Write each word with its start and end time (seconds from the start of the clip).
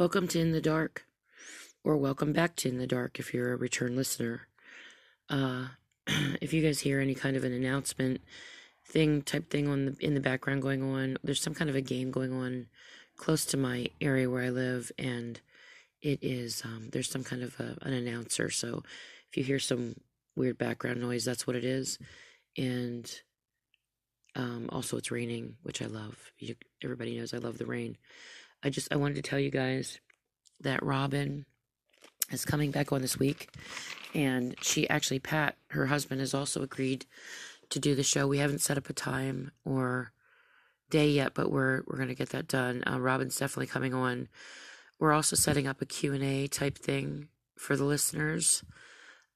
Welcome 0.00 0.28
to 0.28 0.40
In 0.40 0.52
the 0.52 0.62
Dark, 0.62 1.04
or 1.84 1.94
welcome 1.98 2.32
back 2.32 2.56
to 2.56 2.70
In 2.70 2.78
the 2.78 2.86
Dark 2.86 3.18
if 3.18 3.34
you're 3.34 3.52
a 3.52 3.56
return 3.56 3.96
listener. 3.96 4.48
Uh, 5.28 5.66
if 6.40 6.54
you 6.54 6.62
guys 6.62 6.80
hear 6.80 7.00
any 7.00 7.14
kind 7.14 7.36
of 7.36 7.44
an 7.44 7.52
announcement 7.52 8.22
thing 8.82 9.20
type 9.20 9.50
thing 9.50 9.68
on 9.68 9.84
the 9.84 9.96
in 10.00 10.14
the 10.14 10.20
background 10.20 10.62
going 10.62 10.82
on, 10.82 11.18
there's 11.22 11.42
some 11.42 11.52
kind 11.52 11.68
of 11.68 11.76
a 11.76 11.82
game 11.82 12.10
going 12.10 12.32
on 12.32 12.68
close 13.18 13.44
to 13.44 13.58
my 13.58 13.88
area 14.00 14.30
where 14.30 14.42
I 14.42 14.48
live, 14.48 14.90
and 14.98 15.38
it 16.00 16.20
is 16.22 16.62
um, 16.64 16.88
there's 16.92 17.10
some 17.10 17.22
kind 17.22 17.42
of 17.42 17.60
a, 17.60 17.76
an 17.82 17.92
announcer. 17.92 18.48
So 18.48 18.82
if 19.28 19.36
you 19.36 19.44
hear 19.44 19.58
some 19.58 19.96
weird 20.34 20.56
background 20.56 21.02
noise, 21.02 21.26
that's 21.26 21.46
what 21.46 21.56
it 21.56 21.64
is, 21.66 21.98
and 22.56 23.20
um, 24.34 24.70
also 24.72 24.96
it's 24.96 25.10
raining, 25.10 25.56
which 25.62 25.82
I 25.82 25.86
love. 25.88 26.16
You, 26.38 26.54
everybody 26.82 27.18
knows 27.18 27.34
I 27.34 27.38
love 27.38 27.58
the 27.58 27.66
rain. 27.66 27.98
I 28.62 28.70
just 28.70 28.92
I 28.92 28.96
wanted 28.96 29.16
to 29.16 29.22
tell 29.22 29.38
you 29.38 29.50
guys 29.50 30.00
that 30.60 30.82
Robin 30.82 31.46
is 32.30 32.44
coming 32.44 32.70
back 32.70 32.92
on 32.92 33.02
this 33.02 33.18
week, 33.18 33.48
and 34.14 34.54
she 34.60 34.88
actually 34.88 35.18
Pat, 35.18 35.56
her 35.68 35.86
husband, 35.86 36.20
has 36.20 36.34
also 36.34 36.62
agreed 36.62 37.06
to 37.70 37.78
do 37.78 37.94
the 37.94 38.02
show. 38.02 38.26
We 38.26 38.38
haven't 38.38 38.60
set 38.60 38.78
up 38.78 38.90
a 38.90 38.92
time 38.92 39.52
or 39.64 40.12
day 40.90 41.08
yet, 41.08 41.34
but 41.34 41.50
we're 41.50 41.82
we're 41.86 41.98
gonna 41.98 42.14
get 42.14 42.30
that 42.30 42.48
done. 42.48 42.82
Uh, 42.86 42.98
Robin's 42.98 43.36
definitely 43.36 43.66
coming 43.66 43.94
on. 43.94 44.28
We're 44.98 45.12
also 45.12 45.36
setting 45.36 45.66
up 45.66 45.80
a 45.80 45.86
Q 45.86 46.12
and 46.12 46.22
A 46.22 46.46
type 46.46 46.76
thing 46.76 47.28
for 47.56 47.76
the 47.76 47.84
listeners. 47.84 48.62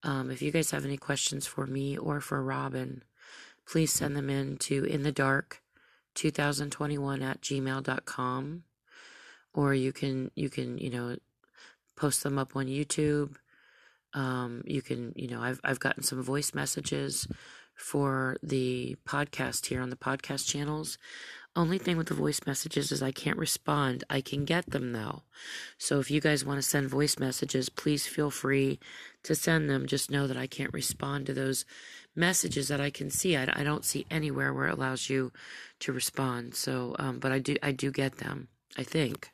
Um, 0.02 0.30
if 0.30 0.42
you 0.42 0.50
guys 0.50 0.70
have 0.72 0.84
any 0.84 0.98
questions 0.98 1.46
for 1.46 1.66
me 1.66 1.96
or 1.96 2.20
for 2.20 2.42
Robin, 2.42 3.02
please 3.66 3.90
send 3.90 4.14
them 4.14 4.28
in 4.28 4.58
to 4.58 4.84
in 4.84 5.02
the 5.02 5.12
dark 5.12 5.62
2021 6.14 7.22
at 7.22 7.40
gmail.com 7.40 8.64
or 9.54 9.72
you 9.74 9.92
can 9.92 10.30
you 10.34 10.50
can 10.50 10.78
you 10.78 10.90
know 10.90 11.16
post 11.96 12.22
them 12.22 12.38
up 12.38 12.56
on 12.56 12.66
YouTube. 12.66 13.36
Um, 14.12 14.62
you 14.66 14.82
can 14.82 15.12
you 15.16 15.28
know 15.28 15.40
I've 15.40 15.60
I've 15.64 15.80
gotten 15.80 16.02
some 16.02 16.22
voice 16.22 16.54
messages 16.54 17.26
for 17.74 18.36
the 18.42 18.96
podcast 19.06 19.66
here 19.66 19.80
on 19.80 19.90
the 19.90 19.96
podcast 19.96 20.46
channels. 20.46 20.98
Only 21.56 21.78
thing 21.78 21.96
with 21.96 22.08
the 22.08 22.14
voice 22.14 22.40
messages 22.46 22.90
is 22.90 23.00
I 23.00 23.12
can't 23.12 23.38
respond. 23.38 24.02
I 24.10 24.20
can 24.20 24.44
get 24.44 24.70
them 24.70 24.92
though. 24.92 25.22
So 25.78 26.00
if 26.00 26.10
you 26.10 26.20
guys 26.20 26.44
want 26.44 26.58
to 26.58 26.62
send 26.62 26.90
voice 26.90 27.16
messages, 27.18 27.68
please 27.68 28.08
feel 28.08 28.30
free 28.30 28.80
to 29.22 29.36
send 29.36 29.70
them. 29.70 29.86
Just 29.86 30.10
know 30.10 30.26
that 30.26 30.36
I 30.36 30.48
can't 30.48 30.72
respond 30.72 31.26
to 31.26 31.34
those 31.34 31.64
messages 32.16 32.68
that 32.68 32.80
I 32.80 32.90
can 32.90 33.08
see. 33.08 33.36
I, 33.36 33.46
I 33.52 33.62
don't 33.62 33.84
see 33.84 34.04
anywhere 34.10 34.52
where 34.52 34.66
it 34.66 34.76
allows 34.76 35.08
you 35.08 35.32
to 35.80 35.92
respond. 35.92 36.56
So, 36.56 36.96
um, 36.98 37.20
but 37.20 37.30
I 37.30 37.38
do 37.38 37.56
I 37.62 37.70
do 37.70 37.92
get 37.92 38.18
them. 38.18 38.48
I 38.76 38.82
think. 38.82 39.30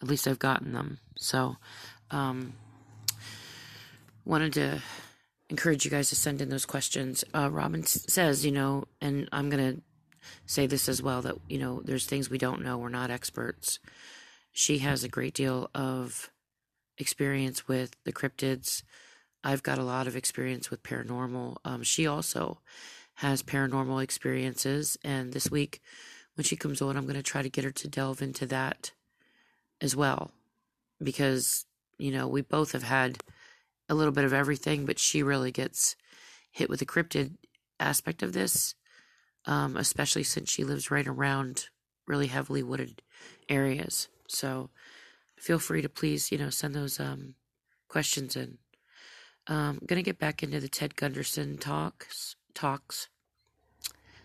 At 0.00 0.08
least 0.08 0.26
I've 0.26 0.38
gotten 0.38 0.72
them. 0.72 0.98
So, 1.16 1.56
um, 2.10 2.54
wanted 4.24 4.52
to 4.54 4.82
encourage 5.48 5.84
you 5.84 5.90
guys 5.90 6.08
to 6.08 6.16
send 6.16 6.40
in 6.40 6.48
those 6.48 6.66
questions. 6.66 7.24
Uh, 7.34 7.50
Robin 7.50 7.84
says, 7.84 8.44
you 8.44 8.52
know, 8.52 8.84
and 9.00 9.28
I'm 9.32 9.50
going 9.50 9.76
to 9.76 9.82
say 10.46 10.66
this 10.66 10.88
as 10.88 11.02
well 11.02 11.22
that, 11.22 11.36
you 11.48 11.58
know, 11.58 11.82
there's 11.84 12.06
things 12.06 12.30
we 12.30 12.38
don't 12.38 12.62
know. 12.62 12.78
We're 12.78 12.88
not 12.88 13.10
experts. 13.10 13.78
She 14.50 14.78
has 14.78 15.04
a 15.04 15.08
great 15.08 15.34
deal 15.34 15.70
of 15.74 16.30
experience 16.98 17.66
with 17.68 17.96
the 18.04 18.12
cryptids. 18.12 18.82
I've 19.44 19.62
got 19.62 19.78
a 19.78 19.84
lot 19.84 20.06
of 20.06 20.16
experience 20.16 20.70
with 20.70 20.82
paranormal. 20.82 21.56
Um, 21.64 21.82
she 21.82 22.06
also 22.06 22.60
has 23.14 23.42
paranormal 23.42 24.02
experiences. 24.02 24.96
And 25.04 25.32
this 25.32 25.50
week, 25.50 25.82
when 26.34 26.44
she 26.44 26.56
comes 26.56 26.80
on, 26.80 26.96
I'm 26.96 27.04
going 27.04 27.16
to 27.16 27.22
try 27.22 27.42
to 27.42 27.50
get 27.50 27.64
her 27.64 27.70
to 27.70 27.88
delve 27.88 28.22
into 28.22 28.46
that 28.46 28.92
as 29.80 29.94
well. 29.94 30.30
Because, 31.02 31.66
you 31.98 32.10
know, 32.10 32.28
we 32.28 32.42
both 32.42 32.72
have 32.72 32.84
had 32.84 33.18
a 33.88 33.94
little 33.94 34.12
bit 34.12 34.24
of 34.24 34.32
everything, 34.32 34.86
but 34.86 34.98
she 34.98 35.22
really 35.22 35.50
gets 35.50 35.96
hit 36.50 36.70
with 36.70 36.80
the 36.80 36.86
cryptid 36.86 37.36
aspect 37.80 38.22
of 38.22 38.32
this, 38.32 38.74
um, 39.46 39.76
especially 39.76 40.22
since 40.22 40.50
she 40.50 40.64
lives 40.64 40.90
right 40.90 41.06
around 41.06 41.66
really 42.06 42.28
heavily 42.28 42.62
wooded 42.62 43.02
areas. 43.48 44.08
So 44.28 44.70
feel 45.36 45.58
free 45.58 45.82
to 45.82 45.88
please, 45.88 46.30
you 46.30 46.38
know, 46.38 46.50
send 46.50 46.74
those 46.74 47.00
um, 47.00 47.34
questions 47.88 48.36
in. 48.36 48.58
Um, 49.48 49.78
I'm 49.80 49.86
gonna 49.86 50.02
get 50.02 50.18
back 50.18 50.42
into 50.42 50.60
the 50.60 50.68
Ted 50.68 50.94
Gunderson 50.94 51.58
talks. 51.58 52.36
Talks. 52.54 53.08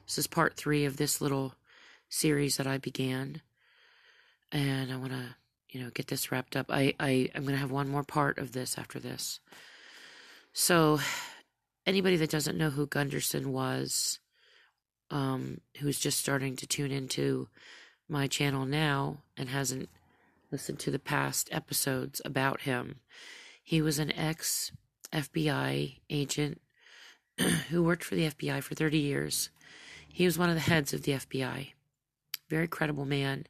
This 0.06 0.18
is 0.18 0.28
part 0.28 0.56
three 0.56 0.86
of 0.86 0.98
this 0.98 1.22
little 1.22 1.56
series 2.10 2.58
that 2.58 2.68
I 2.68 2.78
began, 2.78 3.42
and 4.52 4.92
I 4.92 4.98
want 4.98 5.12
to, 5.12 5.36
you 5.70 5.82
know, 5.82 5.90
get 5.90 6.08
this 6.08 6.32
wrapped 6.32 6.56
up. 6.56 6.68
I, 6.70 6.94
I 7.00 7.30
I'm 7.36 7.46
gonna 7.46 7.58
have 7.58 7.72
one 7.72 7.90
more 7.90 8.04
part 8.04 8.38
of 8.38 8.52
this 8.52 8.78
after 8.78 9.00
this. 9.00 9.40
So, 10.54 11.00
anybody 11.86 12.16
that 12.18 12.30
doesn't 12.30 12.58
know 12.58 12.70
who 12.70 12.88
Gunderson 12.88 13.52
was, 13.52 14.20
um, 15.12 15.62
who's 15.80 16.00
just 16.00 16.20
starting 16.20 16.56
to 16.58 16.68
tune 16.68 16.92
into 16.92 17.48
my 18.10 18.28
channel 18.28 18.66
now 18.66 19.20
and 19.36 19.50
hasn't 19.50 19.90
listened 20.52 20.80
to 20.80 20.92
the 20.92 21.00
past 21.00 21.50
episodes 21.52 22.22
about 22.24 22.62
him, 22.62 23.00
he 23.64 23.82
was 23.82 24.00
an 24.00 24.12
ex 24.14 24.72
FBI 25.12 26.00
agent 26.10 26.62
who 27.70 27.84
worked 27.84 28.04
for 28.04 28.16
the 28.16 28.30
FBI 28.30 28.64
for 28.64 28.76
30 28.76 28.98
years. 28.98 29.50
He 30.08 30.26
was 30.26 30.38
one 30.38 30.50
of 30.50 30.56
the 30.56 30.62
heads 30.62 30.94
of 30.94 31.04
the 31.04 31.12
FBI 31.14 31.74
very 32.50 32.68
credible 32.68 33.06
man, 33.06 33.46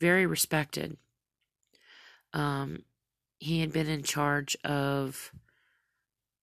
very 0.00 0.26
respected. 0.26 0.96
Um, 2.32 2.82
he 3.38 3.60
had 3.60 3.72
been 3.72 3.88
in 3.88 4.02
charge 4.02 4.56
of 4.64 5.32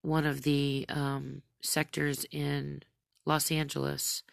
one 0.02 0.26
of 0.26 0.42
the 0.44 0.86
um, 0.90 1.42
sectors 1.62 2.26
in 2.32 2.84
Los 3.26 3.52
Angeles, 3.52 4.24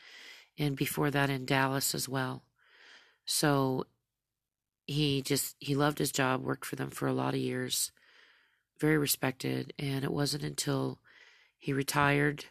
and 0.58 0.76
before 0.76 1.10
that 1.10 1.30
in 1.30 1.46
Dallas 1.46 1.94
as 1.94 2.08
well. 2.08 2.42
So 3.24 3.86
he 4.86 5.22
just 5.22 5.56
he 5.60 5.74
loved 5.74 5.98
his 5.98 6.10
job, 6.10 6.42
worked 6.42 6.64
for 6.64 6.76
them 6.76 6.90
for 6.90 7.06
a 7.06 7.12
lot 7.12 7.34
of 7.34 7.40
years, 7.40 7.92
very 8.80 8.98
respected, 8.98 9.72
and 9.78 10.04
it 10.04 10.12
wasn't 10.12 10.42
until 10.42 10.98
he 11.56 11.72
retired 11.72 12.46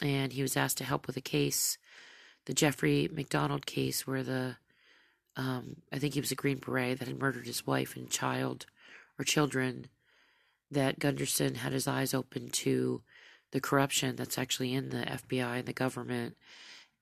and 0.00 0.32
he 0.32 0.42
was 0.42 0.56
asked 0.56 0.78
to 0.78 0.84
help 0.84 1.06
with 1.06 1.16
a 1.16 1.22
case 1.22 1.78
the 2.46 2.54
Jeffrey 2.54 3.08
MacDonald 3.12 3.66
case 3.66 4.06
where 4.06 4.22
the 4.22 4.56
um, 5.36 5.76
I 5.92 5.98
think 5.98 6.14
he 6.14 6.20
was 6.20 6.32
a 6.32 6.36
Green 6.36 6.58
Beret 6.58 6.98
that 6.98 7.08
had 7.08 7.18
murdered 7.18 7.46
his 7.46 7.66
wife 7.66 7.96
and 7.96 8.10
child 8.10 8.66
or 9.18 9.24
children, 9.24 9.86
that 10.70 10.98
Gunderson 10.98 11.56
had 11.56 11.72
his 11.72 11.86
eyes 11.86 12.14
open 12.14 12.48
to 12.50 13.02
the 13.50 13.60
corruption 13.60 14.16
that's 14.16 14.38
actually 14.38 14.72
in 14.72 14.88
the 14.90 15.04
FBI 15.04 15.58
and 15.58 15.66
the 15.66 15.72
government 15.72 16.36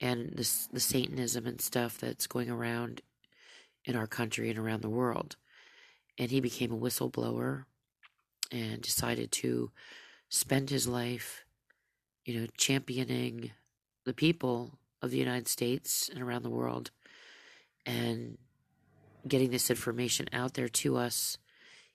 and 0.00 0.30
the, 0.30 0.48
the 0.72 0.80
Satanism 0.80 1.46
and 1.46 1.60
stuff 1.60 1.98
that's 1.98 2.26
going 2.26 2.50
around 2.50 3.02
in 3.84 3.96
our 3.96 4.06
country 4.06 4.50
and 4.50 4.58
around 4.58 4.82
the 4.82 4.88
world. 4.88 5.36
And 6.18 6.30
he 6.30 6.40
became 6.40 6.72
a 6.72 6.78
whistleblower 6.78 7.64
and 8.50 8.82
decided 8.82 9.30
to 9.32 9.70
spend 10.28 10.70
his 10.70 10.88
life, 10.88 11.44
you 12.24 12.40
know, 12.40 12.46
championing 12.56 13.52
the 14.04 14.12
people 14.12 14.72
of 15.02 15.10
the 15.10 15.18
United 15.18 15.48
States 15.48 16.10
and 16.12 16.22
around 16.22 16.42
the 16.42 16.50
world 16.50 16.90
and 17.86 18.38
getting 19.26 19.50
this 19.50 19.70
information 19.70 20.26
out 20.32 20.54
there 20.54 20.68
to 20.68 20.96
us, 20.96 21.38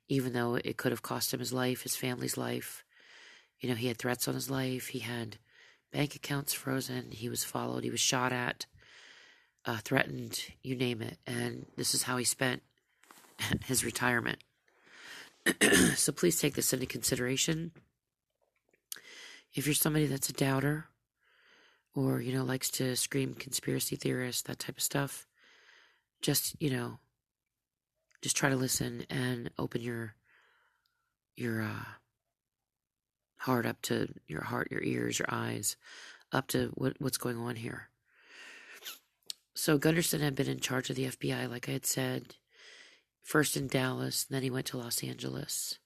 even 0.08 0.34
though 0.34 0.56
it 0.56 0.78
could 0.78 0.92
have 0.92 1.02
cost 1.02 1.34
him 1.34 1.40
his 1.40 1.54
life, 1.54 1.82
his 1.82 1.96
family's 1.96 2.38
life. 2.38 2.84
You 3.60 3.70
know, 3.70 3.76
he 3.76 3.88
had 3.88 3.98
threats 3.98 4.28
on 4.28 4.34
his 4.34 4.50
life, 4.50 4.88
he 4.88 5.00
had 5.00 5.38
bank 5.92 6.16
accounts 6.16 6.54
frozen, 6.54 7.12
he 7.12 7.30
was 7.30 7.44
followed, 7.44 7.84
he 7.84 7.90
was 7.90 8.00
shot 8.00 8.32
at, 8.32 8.66
uh, 9.66 9.78
threatened, 9.78 10.40
you 10.62 10.76
name 10.76 11.02
it. 11.02 11.18
And 11.26 11.66
this 11.78 11.94
is 11.96 12.04
how 12.04 12.18
he 12.18 12.26
spent 12.26 12.62
his 13.66 13.86
retirement. 13.86 14.40
so 15.96 16.12
please 16.12 16.40
take 16.40 16.56
this 16.56 16.74
into 16.74 16.86
consideration. 16.86 17.72
If 19.54 19.66
you're 19.66 19.76
somebody 19.76 20.06
that's 20.08 20.30
a 20.30 20.34
doubter, 20.34 20.88
or 21.96 22.20
you 22.22 22.34
know 22.34 22.44
likes 22.44 22.70
to 22.70 22.96
scream 22.96 23.34
conspiracy 23.34 23.96
theorist 23.96 24.46
that 24.46 24.60
type 24.60 24.78
of 24.78 24.84
stuff 24.84 25.26
just 26.22 26.56
you 26.62 26.70
know 26.70 27.00
just 28.22 28.36
try 28.36 28.50
to 28.50 28.56
listen 28.56 29.06
and 29.10 29.50
open 29.58 29.82
your 29.82 30.16
your 31.36 31.62
uh, 31.62 31.86
heart 33.38 33.66
up 33.66 33.82
to 33.82 34.08
your 34.28 34.44
heart 34.44 34.72
your 34.72 34.84
ears 34.84 35.20
your 35.20 35.28
eyes 35.30 35.76
up 36.32 36.48
to 36.48 36.72
what 36.76 36.96
what's 37.00 37.18
going 37.18 37.38
on 37.38 37.56
here. 37.56 37.90
So 39.54 39.78
gunderson 39.78 40.22
had 40.22 40.36
been 40.36 40.50
in 40.50 40.60
charge 40.60 40.90
of 40.90 40.96
the 40.96 41.06
fbi 41.06 41.50
like 41.50 41.70
i 41.70 41.72
had 41.72 41.86
said 41.86 42.36
first 43.22 43.56
in 43.56 43.68
dallas 43.68 44.26
then 44.26 44.44
he 44.44 44.50
went 44.50 44.66
to 44.68 44.78
los 44.78 45.02
angeles 45.04 45.80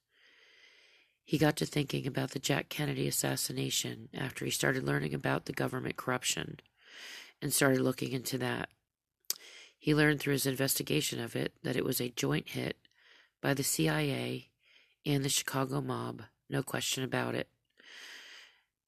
he 1.29 1.37
got 1.37 1.55
to 1.55 1.65
thinking 1.67 2.07
about 2.07 2.31
the 2.31 2.39
Jack 2.39 2.69
Kennedy 2.69 3.07
assassination 3.07 4.09
after 4.15 4.45
he 4.45 4.49
started 4.49 4.83
learning 4.83 5.13
about 5.13 5.45
the 5.45 5.53
government 5.53 5.95
corruption 5.95 6.59
and 7.39 7.53
started 7.53 7.81
looking 7.81 8.13
into 8.13 8.39
that. 8.39 8.67
He 9.77 9.93
learned 9.93 10.19
through 10.19 10.33
his 10.33 10.47
investigation 10.47 11.19
of 11.19 11.35
it 11.35 11.53
that 11.61 11.75
it 11.75 11.85
was 11.85 12.01
a 12.01 12.09
joint 12.09 12.49
hit 12.49 12.77
by 13.43 13.53
the 13.53 13.61
CIA 13.61 14.49
and 15.05 15.23
the 15.23 15.29
Chicago 15.29 15.81
mob, 15.81 16.23
no 16.49 16.63
question 16.63 17.03
about 17.03 17.35
it. 17.35 17.47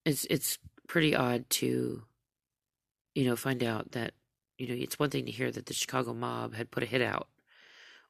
It's 0.04 0.26
it's 0.26 0.58
pretty 0.88 1.16
odd 1.16 1.48
to 1.62 2.06
you 3.14 3.24
know 3.24 3.36
find 3.36 3.64
out 3.64 3.92
that 3.92 4.16
you 4.58 4.68
know 4.68 4.74
it's 4.74 4.98
one 4.98 5.12
thing 5.12 5.28
to 5.28 5.32
hear 5.32 5.52
that 5.52 5.68
the 5.68 5.76
Chicago 5.76 6.16
mob 6.16 6.56
had 6.56 6.72
put 6.72 6.82
a 6.82 6.88
hit 6.88 7.04
out 7.04 7.28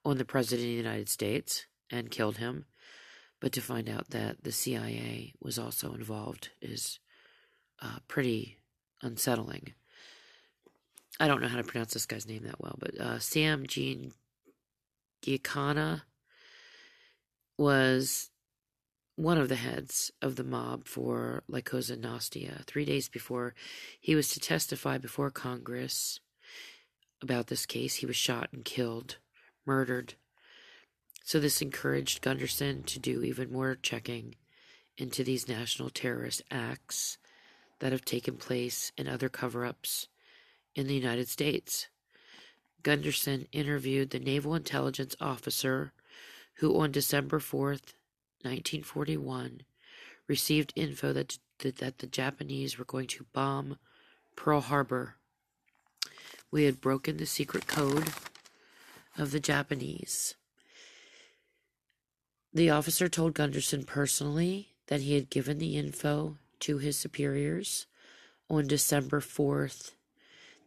on 0.06 0.18
the 0.18 0.24
president 0.24 0.70
of 0.70 0.72
the 0.72 0.90
United 0.90 1.10
States 1.10 1.66
and 1.90 2.10
killed 2.10 2.38
him, 2.38 2.64
but 3.42 3.52
to 3.54 3.62
find 3.62 3.90
out 3.90 4.12
that 4.12 4.44
the 4.44 4.52
CIA 4.52 5.34
was 5.42 5.60
also 5.60 5.94
involved 5.94 6.50
is 6.62 7.00
uh, 7.82 7.98
pretty 8.08 8.58
unsettling. 9.02 9.74
I 11.20 11.28
don't 11.28 11.42
know 11.42 11.48
how 11.50 11.58
to 11.58 11.64
pronounce 11.64 11.94
this 11.94 12.06
guy's 12.06 12.28
name 12.28 12.44
that 12.44 12.62
well, 12.62 12.78
but 12.80 12.98
uh, 13.00 13.20
Sam 13.20 13.66
Jean 13.68 14.14
Giacana 15.24 16.04
was 17.58 18.30
one 19.16 19.38
of 19.38 19.50
the 19.50 19.56
heads 19.56 20.12
of 20.22 20.36
the 20.36 20.44
mob 20.44 20.88
for 20.88 21.44
La 21.48 21.62
Cosa 21.62 21.96
Nostra. 21.96 22.64
Three 22.66 22.86
days 22.86 23.10
before 23.10 23.54
he 24.00 24.16
was 24.16 24.30
to 24.30 24.40
testify 24.40 24.98
before 24.98 25.30
Congress 25.32 26.20
about 27.22 27.48
this 27.48 27.66
case, 27.66 27.96
he 27.96 28.06
was 28.06 28.16
shot 28.16 28.50
and 28.54 28.64
killed, 28.64 29.18
murdered. 29.66 30.16
So 31.24 31.40
this 31.40 31.62
encouraged 31.62 32.22
Gunderson 32.22 32.84
to 32.84 33.00
do 33.00 33.24
even 33.24 33.52
more 33.52 33.76
checking 33.76 34.36
into 34.98 35.24
these 35.24 35.48
national 35.48 35.90
terrorist 35.90 36.42
acts 36.52 37.18
that 37.80 37.92
have 37.92 38.06
taken 38.06 38.36
place 38.36 38.92
and 38.98 39.08
other 39.08 39.30
cover 39.30 39.66
ups 39.66 40.08
in 40.76 40.88
the 40.88 40.96
United 40.96 41.28
States. 41.28 41.88
Gunderson 42.84 43.48
interviewed 43.52 44.10
the 44.10 44.20
naval 44.20 44.56
intelligence 44.56 45.16
officer 45.20 45.94
who, 46.56 46.80
on 46.80 46.92
December 46.92 47.40
4th, 47.40 47.94
1941, 48.44 49.62
received 50.28 50.74
info 50.76 51.14
that, 51.14 51.38
that 51.60 52.00
the 52.00 52.08
Japanese 52.08 52.78
were 52.78 52.86
going 52.86 53.08
to 53.08 53.26
bomb 53.34 53.78
Pearl 54.36 54.62
Harbor. 54.62 55.16
We 56.50 56.64
had 56.66 56.82
broken 56.82 57.18
the 57.18 57.26
secret 57.26 57.68
code 57.68 58.10
of 59.18 59.32
the 59.32 59.40
Japanese. 59.40 60.36
The 62.54 62.70
officer 62.70 63.08
told 63.08 63.34
Gunderson 63.34 63.86
personally 63.86 64.74
that 64.88 65.02
he 65.02 65.16
had 65.16 65.30
given 65.30 65.58
the 65.58 65.78
info 65.78 66.38
to 66.62 66.80
his 66.80 66.98
superiors 66.98 67.88
on 68.50 68.68
December 68.68 69.22
4th. 69.22 69.92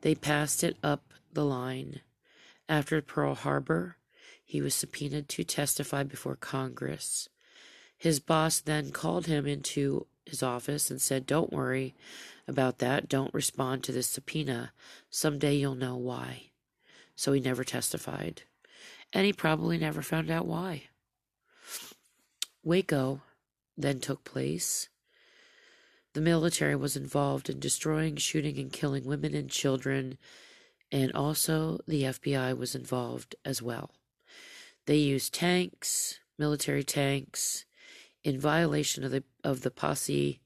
They 0.01 0.15
passed 0.15 0.65
it 0.65 0.79
up 0.83 1.13
the 1.31 1.45
line. 1.45 2.01
After 2.71 3.03
Pearl 3.03 3.35
Harbor, 3.35 3.99
he 4.43 4.63
was 4.63 4.75
subpoenaed 4.75 5.29
to 5.29 5.45
testify 5.45 6.05
before 6.05 6.37
Congress. 6.37 7.29
His 7.99 8.19
boss 8.19 8.61
then 8.61 8.91
called 8.91 9.27
him 9.27 9.47
into 9.47 10.07
his 10.25 10.43
office 10.43 10.91
and 10.91 11.03
said, 11.03 11.27
Don't 11.27 11.53
worry 11.53 11.95
about 12.49 12.79
that. 12.79 13.11
Don't 13.11 13.35
respond 13.35 13.85
to 13.85 13.93
this 13.93 14.07
subpoena. 14.07 14.73
Someday 15.11 15.57
you'll 15.57 15.75
know 15.75 15.97
why. 15.97 16.45
So 17.15 17.35
he 17.35 17.41
never 17.41 17.63
testified. 17.63 18.43
And 19.13 19.27
he 19.27 19.35
probably 19.35 19.77
never 19.77 20.01
found 20.01 20.31
out 20.31 20.47
why. 20.47 20.85
Waco 22.65 23.21
then 23.77 24.01
took 24.01 24.25
place. 24.25 24.89
The 26.15 26.21
military 26.21 26.77
was 26.77 26.97
involved 26.97 27.51
in 27.51 27.61
destroying, 27.61 28.17
shooting, 28.17 28.59
and 28.59 28.73
killing 28.73 29.05
women 29.05 29.35
and 29.35 29.51
children, 29.51 30.17
and 30.91 31.13
also 31.13 31.81
the 31.87 32.05
FBI 32.05 32.57
was 32.57 32.75
involved 32.75 33.35
as 33.45 33.61
well. 33.61 33.91
They 34.87 34.97
used 34.97 35.35
tanks, 35.35 36.21
military 36.39 36.85
tanks, 36.85 37.65
in 38.23 38.41
violation 38.41 39.05
of 39.05 39.11
the 39.11 39.25
of 39.43 39.61
the 39.61 39.71
posse 39.71 40.41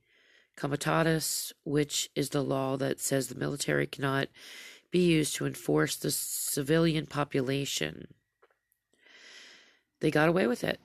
comitatus, 0.56 1.52
which 1.64 2.10
is 2.14 2.30
the 2.30 2.42
law 2.42 2.76
that 2.76 2.98
says 2.98 3.28
the 3.28 3.38
military 3.38 3.86
cannot 3.86 4.28
be 4.90 5.00
used 5.00 5.36
to 5.36 5.46
enforce 5.46 5.96
the 5.96 6.10
civilian 6.10 7.06
population. 7.06 8.08
They 10.00 10.10
got 10.10 10.28
away 10.28 10.46
with 10.46 10.64
it. 10.64 10.80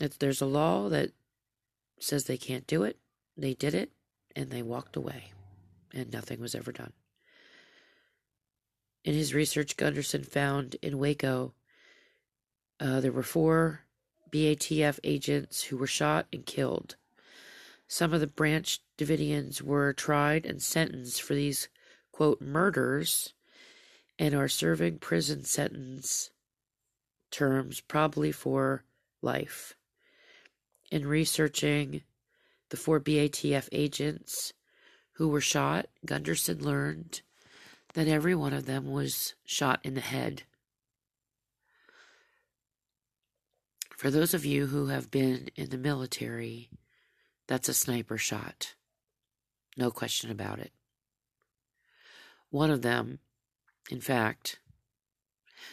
It's, 0.00 0.16
there's 0.16 0.40
a 0.40 0.46
law 0.46 0.88
that 0.88 1.10
says 2.00 2.24
they 2.24 2.36
can't 2.36 2.66
do 2.66 2.82
it. 2.82 2.98
They 3.36 3.54
did 3.54 3.74
it, 3.74 3.90
and 4.34 4.50
they 4.50 4.62
walked 4.62 4.96
away, 4.96 5.32
and 5.92 6.12
nothing 6.12 6.40
was 6.40 6.54
ever 6.54 6.72
done. 6.72 6.92
In 9.04 9.14
his 9.14 9.34
research, 9.34 9.76
Gunderson 9.76 10.24
found 10.24 10.76
in 10.82 10.98
Waco 10.98 11.52
uh, 12.80 13.00
there 13.00 13.12
were 13.12 13.22
four 13.22 13.84
BATF 14.32 14.98
agents 15.04 15.64
who 15.64 15.76
were 15.76 15.86
shot 15.86 16.26
and 16.32 16.44
killed. 16.44 16.96
Some 17.86 18.12
of 18.12 18.20
the 18.20 18.26
Branch 18.26 18.80
Davidians 18.98 19.62
were 19.62 19.92
tried 19.92 20.46
and 20.46 20.60
sentenced 20.60 21.22
for 21.22 21.34
these, 21.34 21.68
quote, 22.12 22.40
murders 22.40 23.34
and 24.18 24.34
are 24.34 24.48
serving 24.48 24.98
prison 24.98 25.44
sentence 25.44 26.30
terms, 27.30 27.80
probably 27.80 28.32
for 28.32 28.84
life. 29.22 29.76
In 30.94 31.08
researching 31.08 32.02
the 32.68 32.76
four 32.76 33.00
BATF 33.00 33.68
agents 33.72 34.52
who 35.14 35.26
were 35.26 35.40
shot, 35.40 35.86
Gunderson 36.06 36.62
learned 36.62 37.20
that 37.94 38.06
every 38.06 38.36
one 38.36 38.52
of 38.52 38.66
them 38.66 38.92
was 38.92 39.34
shot 39.44 39.80
in 39.82 39.94
the 39.94 40.00
head. 40.00 40.44
For 43.96 44.08
those 44.08 44.34
of 44.34 44.44
you 44.44 44.66
who 44.66 44.86
have 44.86 45.10
been 45.10 45.48
in 45.56 45.70
the 45.70 45.78
military, 45.78 46.70
that's 47.48 47.68
a 47.68 47.74
sniper 47.74 48.16
shot. 48.16 48.76
No 49.76 49.90
question 49.90 50.30
about 50.30 50.60
it. 50.60 50.70
One 52.50 52.70
of 52.70 52.82
them, 52.82 53.18
in 53.90 54.00
fact, 54.00 54.60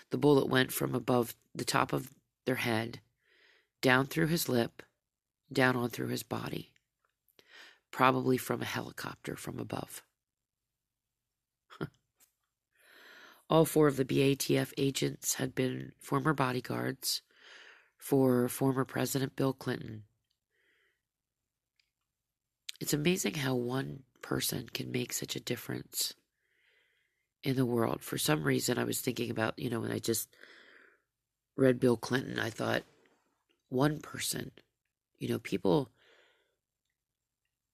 the 0.10 0.18
bullet 0.18 0.48
went 0.48 0.72
from 0.72 0.96
above 0.96 1.36
the 1.54 1.64
top 1.64 1.94
of 1.94 2.10
their 2.46 2.56
head, 2.56 3.02
down 3.82 4.08
through 4.08 4.26
his 4.26 4.50
lip, 4.50 4.82
down 5.52 5.76
on 5.76 5.90
through 5.90 6.08
his 6.08 6.24
body, 6.24 6.72
probably 7.92 8.38
from 8.38 8.62
a 8.62 8.66
helicopter 8.66 9.36
from 9.36 9.60
above. 9.60 10.04
All 13.50 13.66
four 13.66 13.88
of 13.88 13.98
the 13.98 14.06
BATF 14.06 14.74
agents 14.78 15.36
had 15.36 15.54
been 15.54 15.92
former 16.00 16.34
bodyguards 16.34 17.22
for 17.98 18.48
former 18.50 18.86
President 18.86 19.36
Bill 19.36 19.54
Clinton. 19.54 20.04
It's 22.80 22.94
amazing 22.94 23.36
how 23.36 23.56
one 23.56 24.04
person 24.22 24.68
can 24.74 24.92
make 24.92 25.14
such 25.14 25.36
a 25.36 25.40
difference 25.40 26.16
in 27.44 27.56
the 27.56 27.66
world. 27.66 28.02
For 28.02 28.18
some 28.18 28.44
reason, 28.44 28.78
I 28.78 28.84
was 28.84 29.02
thinking 29.02 29.30
about, 29.30 29.58
you 29.58 29.70
know, 29.70 29.82
when 29.82 29.92
I 29.92 30.00
just 30.00 30.30
read 31.56 31.80
Bill 31.80 31.98
Clinton, 31.98 32.40
I 32.40 32.50
thought, 32.50 32.84
one 33.70 34.00
person, 34.00 34.52
you 35.22 35.30
know, 35.30 35.40
people, 35.40 35.90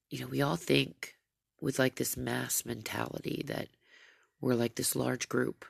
you 0.10 0.20
know, 0.20 0.28
we 0.28 0.42
all 0.42 0.56
think 0.56 1.16
with 1.60 1.80
like 1.80 1.96
this 1.96 2.16
mass 2.16 2.66
mentality 2.66 3.44
that 3.48 3.70
we're 4.40 4.54
like 4.54 4.76
this 4.76 4.96
large 4.96 5.28
group 5.28 5.66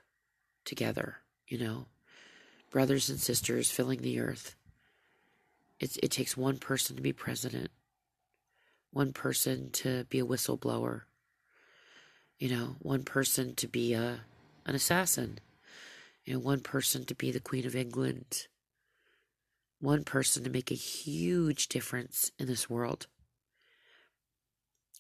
together, 0.65 1.17
you 1.47 1.57
know 1.57 1.85
brothers 2.71 3.09
and 3.09 3.19
sisters 3.19 3.71
filling 3.71 4.01
the 4.01 4.19
earth. 4.19 4.55
It's, 5.79 5.97
it 5.97 6.11
takes 6.11 6.35
one 6.35 6.57
person 6.57 6.95
to 6.95 7.01
be 7.01 7.13
president, 7.13 7.69
one 8.91 9.13
person 9.13 9.69
to 9.71 10.05
be 10.05 10.19
a 10.19 10.25
whistleblower, 10.25 11.01
you 12.39 12.49
know, 12.49 12.75
one 12.79 13.03
person 13.03 13.55
to 13.55 13.67
be 13.67 13.93
a, 13.93 14.21
an 14.65 14.75
assassin, 14.75 15.39
you 16.25 16.33
know, 16.33 16.39
one 16.39 16.59
person 16.59 17.05
to 17.05 17.15
be 17.15 17.31
the 17.31 17.39
Queen 17.39 17.65
of 17.65 17.75
England, 17.75 18.47
one 19.79 20.03
person 20.03 20.43
to 20.43 20.49
make 20.49 20.71
a 20.71 20.75
huge 20.75 21.67
difference 21.67 22.31
in 22.39 22.47
this 22.47 22.69
world. 22.69 23.07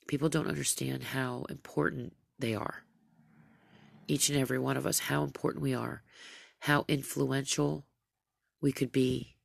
People 0.07 0.29
don't 0.29 0.47
understand 0.47 1.03
how 1.03 1.45
important 1.49 2.15
they 2.39 2.55
are. 2.55 2.83
Each 4.07 4.29
and 4.29 4.37
every 4.37 4.59
one 4.59 4.77
of 4.77 4.85
us, 4.85 4.99
how 4.99 5.23
important 5.23 5.61
we 5.61 5.73
are 5.73 6.03
how 6.59 6.85
influential 6.87 7.85
we 8.61 8.71
could 8.71 8.91
be, 8.91 9.35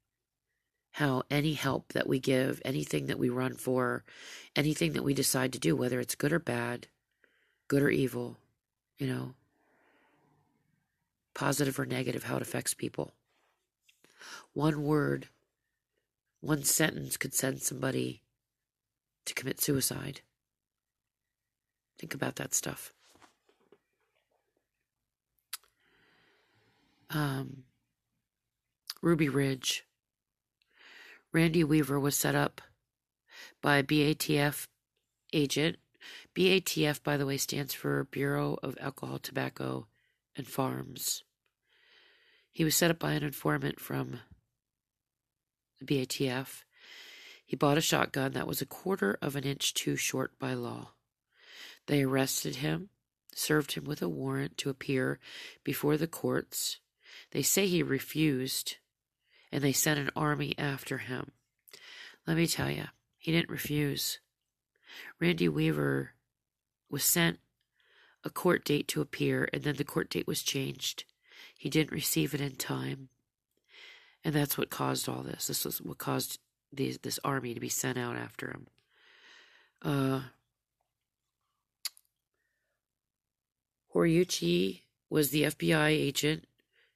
how 0.92 1.22
any 1.30 1.54
help 1.54 1.92
that 1.92 2.08
we 2.08 2.18
give, 2.18 2.60
anything 2.64 3.06
that 3.06 3.18
we 3.18 3.28
run 3.28 3.54
for, 3.54 4.04
anything 4.56 4.92
that 4.92 5.04
we 5.04 5.14
decide 5.14 5.52
to 5.52 5.58
do, 5.58 5.76
whether 5.76 6.00
it's 6.00 6.14
good 6.14 6.32
or 6.32 6.38
bad, 6.38 6.88
good 7.68 7.82
or 7.82 7.90
evil, 7.90 8.36
you 8.98 9.06
know, 9.06 9.34
positive 11.34 11.78
or 11.78 11.86
negative, 11.86 12.24
how 12.24 12.36
it 12.36 12.42
affects 12.42 12.74
people. 12.74 13.14
One 14.54 14.82
word, 14.82 15.28
one 16.40 16.62
sentence 16.62 17.16
could 17.16 17.34
send 17.34 17.62
somebody 17.62 18.22
to 19.24 19.34
commit 19.34 19.60
suicide. 19.60 20.20
Think 21.98 22.14
about 22.14 22.36
that 22.36 22.52
stuff. 22.52 22.92
Um, 27.10 27.64
Ruby 29.00 29.28
Ridge. 29.28 29.84
Randy 31.32 31.64
Weaver 31.64 31.98
was 31.98 32.16
set 32.16 32.34
up 32.34 32.60
by 33.62 33.82
BATF 33.82 34.66
agent. 35.32 35.76
BATF, 36.34 37.02
by 37.02 37.16
the 37.16 37.26
way, 37.26 37.36
stands 37.36 37.72
for 37.72 38.04
Bureau 38.04 38.58
of 38.62 38.76
Alcohol, 38.80 39.18
Tobacco, 39.18 39.86
and 40.36 40.46
Farms. 40.46 41.22
He 42.50 42.64
was 42.64 42.74
set 42.74 42.90
up 42.90 42.98
by 42.98 43.12
an 43.12 43.22
informant 43.22 43.80
from 43.80 44.20
the 45.86 46.06
BATF. 46.06 46.64
He 47.44 47.56
bought 47.56 47.78
a 47.78 47.82
shotgun 47.82 48.32
that 48.32 48.46
was 48.46 48.62
a 48.62 48.66
quarter 48.66 49.18
of 49.20 49.36
an 49.36 49.44
inch 49.44 49.74
too 49.74 49.96
short 49.96 50.38
by 50.38 50.54
law. 50.54 50.92
They 51.86 52.02
arrested 52.02 52.56
him, 52.56 52.88
served 53.34 53.72
him 53.72 53.84
with 53.84 54.02
a 54.02 54.08
warrant 54.08 54.56
to 54.58 54.70
appear 54.70 55.18
before 55.64 55.96
the 55.96 56.06
courts. 56.06 56.78
They 57.32 57.42
say 57.42 57.66
he 57.66 57.82
refused, 57.82 58.76
and 59.50 59.62
they 59.62 59.72
sent 59.72 60.00
an 60.00 60.10
army 60.16 60.54
after 60.56 60.98
him. 60.98 61.32
Let 62.26 62.36
me 62.36 62.46
tell 62.46 62.70
you, 62.70 62.86
he 63.18 63.32
didn't 63.32 63.50
refuse. 63.50 64.18
Randy 65.20 65.48
Weaver 65.48 66.12
was 66.88 67.04
sent 67.04 67.38
a 68.24 68.30
court 68.30 68.64
date 68.64 68.88
to 68.88 69.00
appear, 69.00 69.48
and 69.52 69.62
then 69.62 69.76
the 69.76 69.84
court 69.84 70.10
date 70.10 70.26
was 70.26 70.42
changed. 70.42 71.04
He 71.58 71.68
didn't 71.68 71.92
receive 71.92 72.34
it 72.34 72.40
in 72.40 72.56
time. 72.56 73.08
And 74.24 74.34
that's 74.34 74.56
what 74.56 74.70
caused 74.70 75.08
all 75.08 75.22
this. 75.22 75.48
This 75.48 75.64
was 75.64 75.80
what 75.80 75.98
caused 75.98 76.38
these, 76.72 76.98
this 76.98 77.18
army 77.24 77.54
to 77.54 77.60
be 77.60 77.68
sent 77.68 77.98
out 77.98 78.16
after 78.16 78.48
him. 78.48 78.66
Uh, 79.82 80.20
Horiuchi 83.94 84.82
was 85.10 85.30
the 85.30 85.42
FBI 85.44 85.88
agent, 85.88 86.46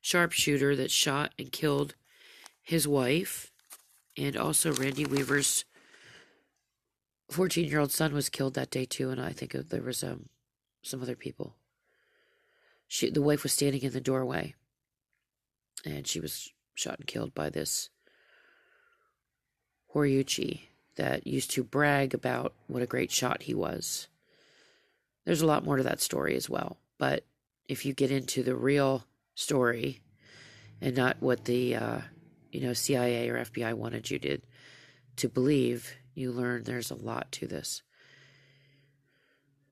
sharpshooter 0.00 0.76
that 0.76 0.90
shot 0.90 1.32
and 1.38 1.52
killed 1.52 1.94
his 2.62 2.88
wife, 2.88 3.52
and 4.16 4.36
also 4.36 4.72
Randy 4.72 5.04
Weaver's 5.04 5.64
14 7.30 7.68
year 7.68 7.80
old 7.80 7.92
son 7.92 8.14
was 8.14 8.28
killed 8.28 8.54
that 8.54 8.70
day 8.70 8.84
too, 8.84 9.10
and 9.10 9.20
I 9.20 9.32
think 9.32 9.52
there 9.52 9.82
was 9.82 10.02
um, 10.02 10.28
some 10.82 11.02
other 11.02 11.16
people. 11.16 11.56
She, 12.88 13.10
the 13.10 13.22
wife 13.22 13.42
was 13.42 13.52
standing 13.52 13.82
in 13.82 13.92
the 13.92 14.00
doorway, 14.00 14.54
and 15.84 16.06
she 16.06 16.20
was 16.20 16.52
shot 16.76 16.98
and 16.98 17.06
killed 17.06 17.34
by 17.34 17.50
this 17.50 17.90
Horiuchi 19.94 20.60
that 20.96 21.26
used 21.26 21.50
to 21.52 21.64
brag 21.64 22.14
about 22.14 22.54
what 22.66 22.82
a 22.82 22.86
great 22.86 23.10
shot 23.10 23.42
he 23.42 23.54
was. 23.54 24.08
There's 25.24 25.42
a 25.42 25.46
lot 25.46 25.64
more 25.64 25.76
to 25.76 25.82
that 25.82 26.00
story 26.00 26.36
as 26.36 26.48
well, 26.48 26.78
but 26.98 27.24
if 27.68 27.84
you 27.84 27.92
get 27.92 28.10
into 28.10 28.42
the 28.42 28.54
real 28.54 29.04
story 29.34 30.00
and 30.80 30.96
not 30.96 31.16
what 31.20 31.44
the 31.44 31.74
uh, 31.74 32.00
you 32.52 32.60
know 32.60 32.72
CIA 32.72 33.28
or 33.28 33.44
FBI 33.44 33.74
wanted 33.74 34.10
you 34.10 34.18
to 34.20 34.38
to 35.16 35.28
believe, 35.28 35.94
you 36.14 36.30
learn 36.30 36.62
there's 36.62 36.90
a 36.90 36.94
lot 36.94 37.32
to 37.32 37.46
this. 37.46 37.82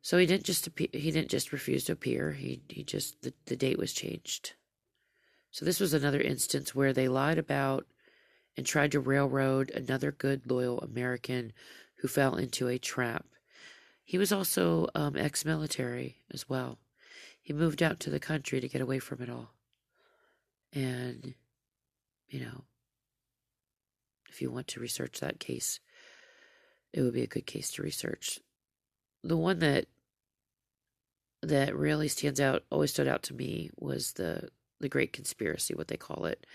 So 0.02 0.18
he 0.18 0.26
didn't 0.26 0.44
just 0.44 0.66
appear, 0.66 0.88
he 0.92 1.10
didn't 1.10 1.30
just 1.30 1.52
refuse 1.52 1.84
to 1.84 1.92
appear. 1.92 2.32
He 2.32 2.62
he 2.68 2.82
just 2.82 3.22
the, 3.22 3.32
the 3.46 3.56
date 3.56 3.78
was 3.78 3.92
changed. 3.92 4.54
So 5.54 5.64
this 5.64 5.78
was 5.78 5.94
another 5.94 6.20
instance 6.20 6.74
where 6.74 6.92
they 6.92 7.06
lied 7.06 7.38
about 7.38 7.86
and 8.56 8.66
tried 8.66 8.90
to 8.90 8.98
railroad 8.98 9.70
another 9.70 10.10
good 10.10 10.50
loyal 10.50 10.80
American 10.80 11.52
who 11.98 12.08
fell 12.08 12.34
into 12.34 12.66
a 12.66 12.76
trap. 12.76 13.24
He 14.02 14.18
was 14.18 14.32
also 14.32 14.88
um, 14.96 15.16
ex-military 15.16 16.16
as 16.32 16.48
well. 16.48 16.80
He 17.40 17.52
moved 17.52 17.84
out 17.84 18.00
to 18.00 18.10
the 18.10 18.18
country 18.18 18.60
to 18.60 18.68
get 18.68 18.80
away 18.80 18.98
from 18.98 19.22
it 19.22 19.30
all. 19.30 19.54
And 20.72 21.34
you 22.28 22.40
know, 22.40 22.64
if 24.28 24.42
you 24.42 24.50
want 24.50 24.66
to 24.68 24.80
research 24.80 25.20
that 25.20 25.38
case, 25.38 25.78
it 26.92 27.00
would 27.00 27.14
be 27.14 27.22
a 27.22 27.28
good 27.28 27.46
case 27.46 27.70
to 27.74 27.82
research. 27.82 28.40
The 29.22 29.36
one 29.36 29.60
that 29.60 29.86
that 31.42 31.76
really 31.76 32.08
stands 32.08 32.40
out, 32.40 32.64
always 32.72 32.90
stood 32.90 33.06
out 33.06 33.22
to 33.24 33.34
me, 33.34 33.70
was 33.78 34.14
the 34.14 34.48
the 34.84 34.88
Great 34.88 35.12
Conspiracy, 35.12 35.74
what 35.74 35.88
they 35.88 35.96
call 35.96 36.26
it. 36.26 36.46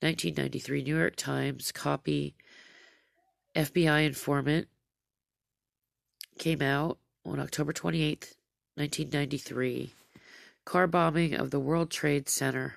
1993, 0.00 0.82
New 0.82 0.96
York 0.96 1.16
Times 1.16 1.70
copy 1.70 2.34
FBI 3.54 4.06
informant 4.06 4.68
came 6.38 6.62
out 6.62 6.98
on 7.24 7.38
October 7.38 7.72
28th, 7.72 8.34
1993. 8.76 9.92
Car 10.64 10.86
bombing 10.86 11.34
of 11.34 11.50
the 11.50 11.60
World 11.60 11.90
Trade 11.90 12.28
Center. 12.28 12.76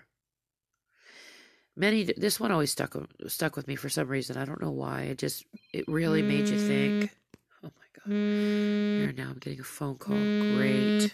Many 1.78 2.04
this 2.04 2.40
one 2.40 2.52
always 2.52 2.72
stuck 2.72 2.96
stuck 3.28 3.56
with 3.56 3.68
me 3.68 3.76
for 3.76 3.90
some 3.90 4.08
reason. 4.08 4.38
I 4.38 4.46
don't 4.46 4.62
know 4.62 4.72
why. 4.72 5.02
It 5.04 5.18
just 5.18 5.46
it 5.74 5.86
really 5.88 6.22
mm. 6.22 6.28
made 6.28 6.48
you 6.48 6.58
think. 6.58 7.16
Oh 7.64 7.70
my 7.76 7.88
god. 7.94 8.12
Mm. 8.12 9.00
Here 9.02 9.14
now 9.16 9.30
I'm 9.30 9.40
getting 9.40 9.60
a 9.60 9.64
phone 9.64 9.96
call. 9.96 10.16
Mm. 10.16 11.12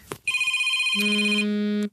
Great. 0.96 1.90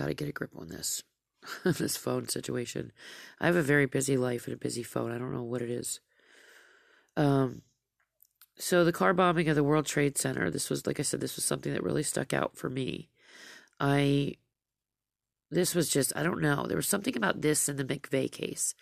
Got 0.00 0.06
to 0.06 0.14
get 0.14 0.28
a 0.30 0.32
grip 0.32 0.52
on 0.56 0.68
this. 0.68 1.02
this 1.64 1.94
phone 1.94 2.26
situation. 2.26 2.90
I 3.38 3.44
have 3.44 3.56
a 3.56 3.62
very 3.62 3.84
busy 3.84 4.16
life 4.16 4.46
and 4.46 4.54
a 4.54 4.58
busy 4.58 4.82
phone. 4.82 5.12
I 5.12 5.18
don't 5.18 5.34
know 5.34 5.42
what 5.42 5.60
it 5.60 5.68
is. 5.68 6.00
Um, 7.18 7.60
so 8.56 8.82
the 8.82 8.92
car 8.92 9.12
bombing 9.12 9.46
of 9.50 9.56
the 9.56 9.64
World 9.64 9.84
Trade 9.84 10.16
Center. 10.16 10.50
This 10.50 10.70
was, 10.70 10.86
like 10.86 10.98
I 10.98 11.02
said, 11.02 11.20
this 11.20 11.36
was 11.36 11.44
something 11.44 11.74
that 11.74 11.82
really 11.82 12.02
stuck 12.02 12.32
out 12.32 12.56
for 12.56 12.70
me. 12.70 13.10
I, 13.78 14.36
this 15.50 15.74
was 15.74 15.90
just, 15.90 16.14
I 16.16 16.22
don't 16.22 16.40
know. 16.40 16.64
There 16.66 16.78
was 16.78 16.88
something 16.88 17.14
about 17.14 17.42
this 17.42 17.68
in 17.68 17.76
the 17.76 17.84
McVeigh 17.84 18.32
case. 18.32 18.74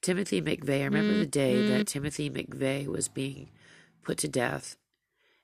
Timothy 0.00 0.40
McVeigh. 0.40 0.80
I 0.80 0.84
remember 0.84 1.12
mm-hmm. 1.12 1.20
the 1.20 1.26
day 1.26 1.66
that 1.66 1.74
mm-hmm. 1.74 1.82
Timothy 1.84 2.30
McVeigh 2.30 2.86
was 2.86 3.08
being 3.08 3.50
put 4.02 4.16
to 4.18 4.28
death, 4.28 4.76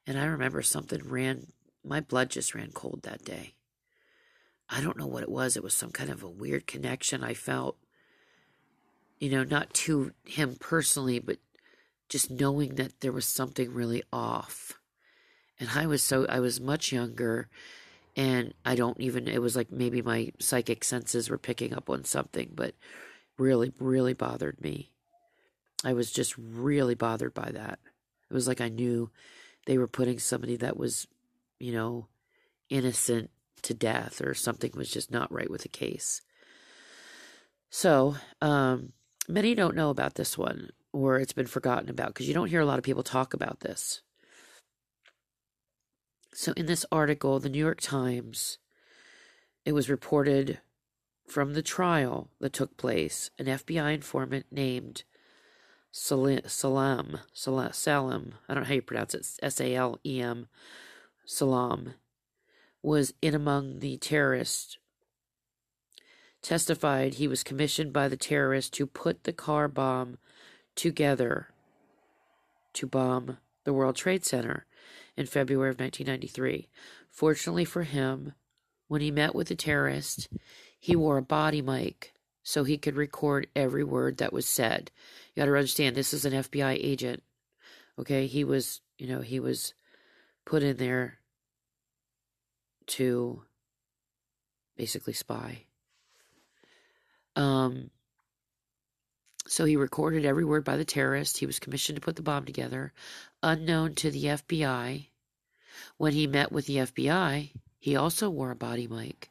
and 0.07 0.19
I 0.19 0.25
remember 0.25 0.63
something 0.63 1.03
ran 1.05 1.49
my 1.85 2.01
blood 2.01 2.31
just 2.31 2.55
ran 2.55 2.71
cold 2.73 3.03
that 3.03 3.25
day. 3.25 3.55
I 4.69 4.81
don't 4.81 4.99
know 4.99 5.07
what 5.07 5.23
it 5.23 5.31
was. 5.31 5.57
It 5.57 5.63
was 5.63 5.75
some 5.75 5.91
kind 5.91 6.11
of 6.11 6.23
a 6.23 6.29
weird 6.29 6.67
connection 6.67 7.25
I 7.25 7.35
felt, 7.35 7.77
you 9.19 9.31
know, 9.31 9.45
not 9.45 9.73
to 9.75 10.13
him 10.25 10.57
personally, 10.61 11.19
but 11.19 11.39
just 12.09 12.31
knowing 12.31 12.75
that 12.77 13.01
there 13.01 13.13
was 13.13 13.25
something 13.25 13.73
really 13.73 14.03
off. 14.13 14.79
And 15.59 15.71
I 15.75 15.87
was 15.87 16.03
so, 16.03 16.27
I 16.29 16.41
was 16.41 16.61
much 16.61 16.93
younger, 16.93 17.49
and 18.17 18.55
I 18.65 18.75
don't 18.75 19.01
even, 19.01 19.27
it 19.27 19.43
was 19.43 19.57
like 19.57 19.73
maybe 19.73 20.03
my 20.03 20.33
psychic 20.39 20.85
senses 20.85 21.29
were 21.29 21.39
picking 21.39 21.75
up 21.75 21.91
on 21.91 22.05
something, 22.05 22.53
but 22.55 22.75
really, 23.37 23.73
really 23.81 24.15
bothered 24.15 24.61
me. 24.61 24.91
I 25.85 25.93
was 25.93 26.13
just 26.13 26.37
really 26.39 26.95
bothered 26.95 27.35
by 27.35 27.51
that. 27.53 27.79
It 28.31 28.35
was 28.35 28.47
like 28.47 28.61
I 28.61 28.69
knew 28.69 29.11
they 29.67 29.79
were 29.79 29.89
putting 29.89 30.19
somebody 30.19 30.57
that 30.57 30.77
was 30.77 31.07
you 31.59 31.73
know, 31.73 32.07
innocent 32.71 33.31
to 33.63 33.75
death 33.75 34.21
or 34.21 34.35
something 34.35 34.73
was 34.75 34.91
just 34.91 35.11
not 35.11 35.33
right 35.33 35.51
with 35.51 35.63
the 35.63 35.69
case. 35.69 36.23
So, 37.71 38.17
um, 38.41 38.93
many 39.29 39.55
don't 39.55 39.77
know 39.77 39.91
about 39.91 40.15
this 40.15 40.39
one 40.39 40.71
or 40.93 41.19
it's 41.19 41.33
been 41.33 41.47
forgotten 41.47 41.91
about 41.91 42.09
because 42.09 42.29
you 42.29 42.35
don't 42.35 42.49
hear 42.49 42.61
a 42.61 42.67
lot 42.67 42.79
of 42.79 42.85
people 42.85 43.03
talk 43.03 43.35
about 43.35 43.61
this. 43.61 44.01
So, 46.33 46.53
in 46.57 46.67
this 46.67 46.87
article, 46.93 47.41
the 47.41 47.49
New 47.49 47.59
York 47.59 47.81
Times, 47.81 48.59
it 49.65 49.73
was 49.73 49.91
reported 49.91 50.61
from 51.27 51.55
the 51.55 51.63
trial 51.63 52.31
that 52.41 52.53
took 52.53 52.77
place, 52.77 53.31
an 53.39 53.47
FBI 53.47 53.95
informant 53.95 54.47
named 54.51 55.03
Salam, 55.91 57.21
Salam, 57.33 58.35
I 58.49 58.55
don't 58.55 58.63
know 58.63 58.69
how 58.69 58.75
you 58.75 58.83
pronounce 58.83 59.15
it, 59.15 59.27
S 59.43 59.61
A 59.61 59.75
L 59.75 59.99
E 60.05 60.21
M, 60.21 60.49
Salam, 61.27 61.95
was 62.83 63.13
in 63.21 63.35
among 63.35 63.81
the 63.81 63.97
terrorists, 63.97 64.79
testified 66.43 67.15
he 67.15 67.29
was 67.29 67.43
commissioned 67.43 67.93
by 67.93 68.09
the 68.09 68.17
terrorists 68.17 68.71
to 68.71 68.87
put 68.87 69.25
the 69.25 69.33
car 69.33 69.69
bomb 69.69 70.19
together 70.75 71.49
to 72.73 72.87
bomb 72.87 73.39
the 73.65 73.73
World 73.73 73.97
Trade 73.97 74.25
Center 74.25 74.65
in 75.17 75.27
February 75.27 75.71
of 75.71 75.81
1993. 75.81 76.69
Fortunately 77.11 77.65
for 77.65 77.83
him, 77.83 78.35
when 78.87 79.01
he 79.01 79.11
met 79.11 79.35
with 79.35 79.49
the 79.49 79.57
terrorist, 79.57 80.29
he 80.79 80.95
wore 80.95 81.19
a 81.19 81.23
body 81.23 81.61
mic 81.61 82.15
so 82.43 82.65
he 82.65 82.79
could 82.79 82.97
record 82.97 83.49
every 83.55 83.85
word 83.85 84.19
that 84.19 84.33
was 84.33 84.47
said. 84.47 84.91
You 85.35 85.43
got 85.43 85.47
to 85.47 85.55
understand, 85.57 85.97
this 85.97 86.15
is 86.15 86.25
an 86.25 86.33
FBI 86.33 86.79
agent. 86.81 87.23
Okay, 87.99 88.27
he 88.27 88.45
was, 88.45 88.81
you 88.97 89.09
know, 89.09 89.21
he 89.21 89.41
was 89.41 89.75
put 90.47 90.63
in 90.63 90.77
there 90.77 91.18
to 92.89 93.43
basically 94.77 95.13
spy. 95.13 95.65
Um, 97.37 97.91
so 99.47 99.65
he 99.65 99.77
recorded 99.77 100.25
every 100.25 100.45
word 100.45 100.65
by 100.65 100.77
the 100.77 100.85
terrorist. 100.85 101.39
He 101.39 101.47
was 101.47 101.59
commissioned 101.59 101.97
to 101.97 102.03
put 102.03 102.17
the 102.17 102.23
bomb 102.23 102.45
together, 102.45 102.93
unknown 103.43 103.95
to 103.97 104.11
the 104.11 104.25
FBI. 104.25 105.07
When 105.97 106.13
he 106.13 106.27
met 106.27 106.53
with 106.53 106.67
the 106.67 106.77
FBI, 106.77 107.53
he 107.79 107.97
also 107.97 108.29
wore 108.29 108.51
a 108.51 108.57
body 108.57 108.87
mic. 108.87 109.31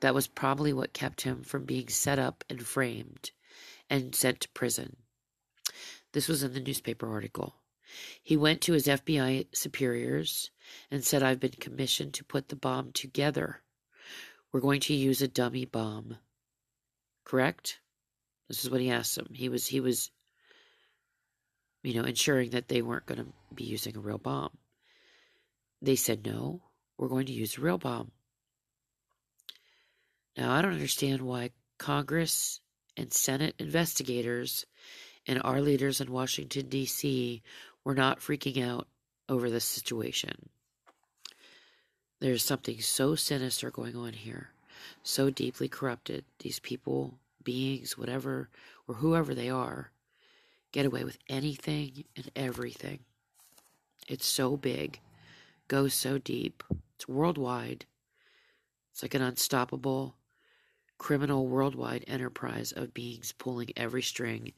That 0.00 0.14
was 0.14 0.26
probably 0.26 0.72
what 0.72 0.92
kept 0.92 1.22
him 1.22 1.42
from 1.42 1.64
being 1.64 1.88
set 1.88 2.18
up 2.18 2.44
and 2.50 2.62
framed 2.62 3.30
and 3.88 4.14
sent 4.14 4.40
to 4.40 4.48
prison. 4.50 4.96
This 6.12 6.28
was 6.28 6.42
in 6.42 6.52
the 6.52 6.60
newspaper 6.60 7.10
article. 7.10 7.54
He 8.22 8.36
went 8.36 8.60
to 8.62 8.72
his 8.72 8.86
FBI 8.86 9.46
superiors 9.52 10.50
and 10.90 11.04
said, 11.04 11.22
I've 11.22 11.40
been 11.40 11.52
commissioned 11.52 12.14
to 12.14 12.24
put 12.24 12.48
the 12.48 12.56
bomb 12.56 12.92
together. 12.92 13.62
We're 14.52 14.60
going 14.60 14.80
to 14.80 14.94
use 14.94 15.22
a 15.22 15.28
dummy 15.28 15.64
bomb. 15.64 16.16
Correct? 17.24 17.80
This 18.48 18.64
is 18.64 18.70
what 18.70 18.80
he 18.80 18.90
asked 18.90 19.16
them. 19.16 19.28
He 19.32 19.48
was 19.48 19.66
he 19.66 19.80
was 19.80 20.10
you 21.86 21.94
know, 21.94 22.02
ensuring 22.02 22.50
that 22.50 22.66
they 22.66 22.82
weren't 22.82 23.06
going 23.06 23.24
to 23.24 23.32
be 23.54 23.62
using 23.62 23.96
a 23.96 24.00
real 24.00 24.18
bomb. 24.18 24.50
They 25.80 25.94
said, 25.94 26.26
"No, 26.26 26.62
we're 26.98 27.06
going 27.06 27.26
to 27.26 27.32
use 27.32 27.56
a 27.56 27.60
real 27.60 27.78
bomb." 27.78 28.10
Now, 30.36 30.52
I 30.52 30.62
don't 30.62 30.72
understand 30.72 31.22
why 31.22 31.50
Congress 31.78 32.60
and 32.96 33.12
Senate 33.12 33.54
investigators 33.60 34.66
and 35.28 35.40
our 35.44 35.60
leaders 35.60 36.00
in 36.00 36.10
Washington, 36.10 36.68
D.C. 36.68 37.42
were 37.86 37.94
not 37.94 38.18
freaking 38.18 38.60
out 38.66 38.88
over 39.28 39.48
this 39.48 39.64
situation. 39.64 40.48
There's 42.18 42.42
something 42.42 42.80
so 42.80 43.14
sinister 43.14 43.70
going 43.70 43.94
on 43.94 44.12
here, 44.12 44.48
so 45.04 45.30
deeply 45.30 45.68
corrupted. 45.68 46.24
These 46.40 46.58
people, 46.58 47.20
beings, 47.44 47.96
whatever, 47.96 48.48
or 48.88 48.96
whoever 48.96 49.36
they 49.36 49.48
are, 49.48 49.92
get 50.72 50.84
away 50.84 51.04
with 51.04 51.18
anything 51.28 52.02
and 52.16 52.28
everything. 52.34 52.98
It's 54.08 54.26
so 54.26 54.56
big, 54.56 54.98
goes 55.68 55.94
so 55.94 56.18
deep, 56.18 56.64
it's 56.96 57.06
worldwide. 57.06 57.86
It's 58.90 59.04
like 59.04 59.14
an 59.14 59.22
unstoppable 59.22 60.16
criminal 60.98 61.46
worldwide 61.46 62.04
enterprise 62.08 62.72
of 62.72 62.94
beings 62.94 63.32
pulling 63.38 63.68
every 63.76 64.02
string 64.02 64.54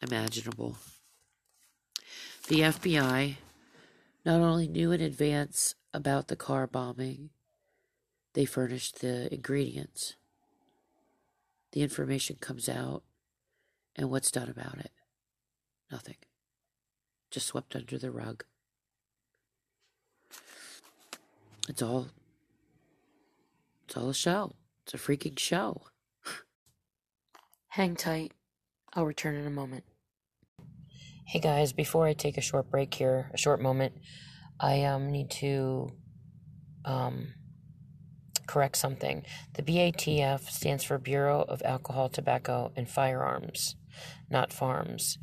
imaginable. 0.00 0.78
The 2.50 2.62
FBI 2.62 3.36
not 4.26 4.40
only 4.40 4.66
knew 4.66 4.90
in 4.90 5.00
advance 5.00 5.76
about 5.94 6.26
the 6.26 6.34
car 6.34 6.66
bombing, 6.66 7.30
they 8.34 8.44
furnished 8.44 9.00
the 9.00 9.32
ingredients. 9.32 10.16
The 11.70 11.82
information 11.82 12.38
comes 12.40 12.68
out, 12.68 13.04
and 13.94 14.10
what's 14.10 14.32
done 14.32 14.48
about 14.48 14.78
it? 14.78 14.90
Nothing. 15.92 16.16
Just 17.30 17.46
swept 17.46 17.76
under 17.76 17.98
the 17.98 18.10
rug. 18.10 18.42
It's 21.68 21.82
all. 21.82 22.08
It's 23.84 23.96
all 23.96 24.08
a 24.08 24.14
show. 24.14 24.56
It's 24.82 24.94
a 24.94 24.98
freaking 24.98 25.38
show. 25.38 25.82
Hang 27.68 27.94
tight. 27.94 28.32
I'll 28.92 29.06
return 29.06 29.36
in 29.36 29.46
a 29.46 29.50
moment. 29.50 29.84
Hey 31.30 31.38
guys, 31.38 31.72
before 31.72 32.08
I 32.08 32.12
take 32.12 32.38
a 32.38 32.40
short 32.40 32.72
break 32.72 32.92
here, 32.92 33.30
a 33.32 33.36
short 33.36 33.62
moment, 33.62 33.92
I 34.58 34.82
um 34.82 35.12
need 35.12 35.30
to 35.42 35.92
um 36.84 37.34
correct 38.48 38.76
something. 38.76 39.22
The 39.54 39.62
BATF 39.62 40.50
stands 40.50 40.82
for 40.82 40.98
Bureau 40.98 41.42
of 41.42 41.62
Alcohol, 41.64 42.08
Tobacco, 42.08 42.72
and 42.74 42.90
Firearms, 42.90 43.76
not 44.28 44.52
farms. 44.52 45.18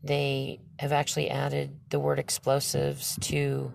They 0.00 0.60
have 0.78 0.92
actually 0.92 1.28
added 1.28 1.76
the 1.90 1.98
word 1.98 2.20
explosives 2.20 3.18
to 3.22 3.72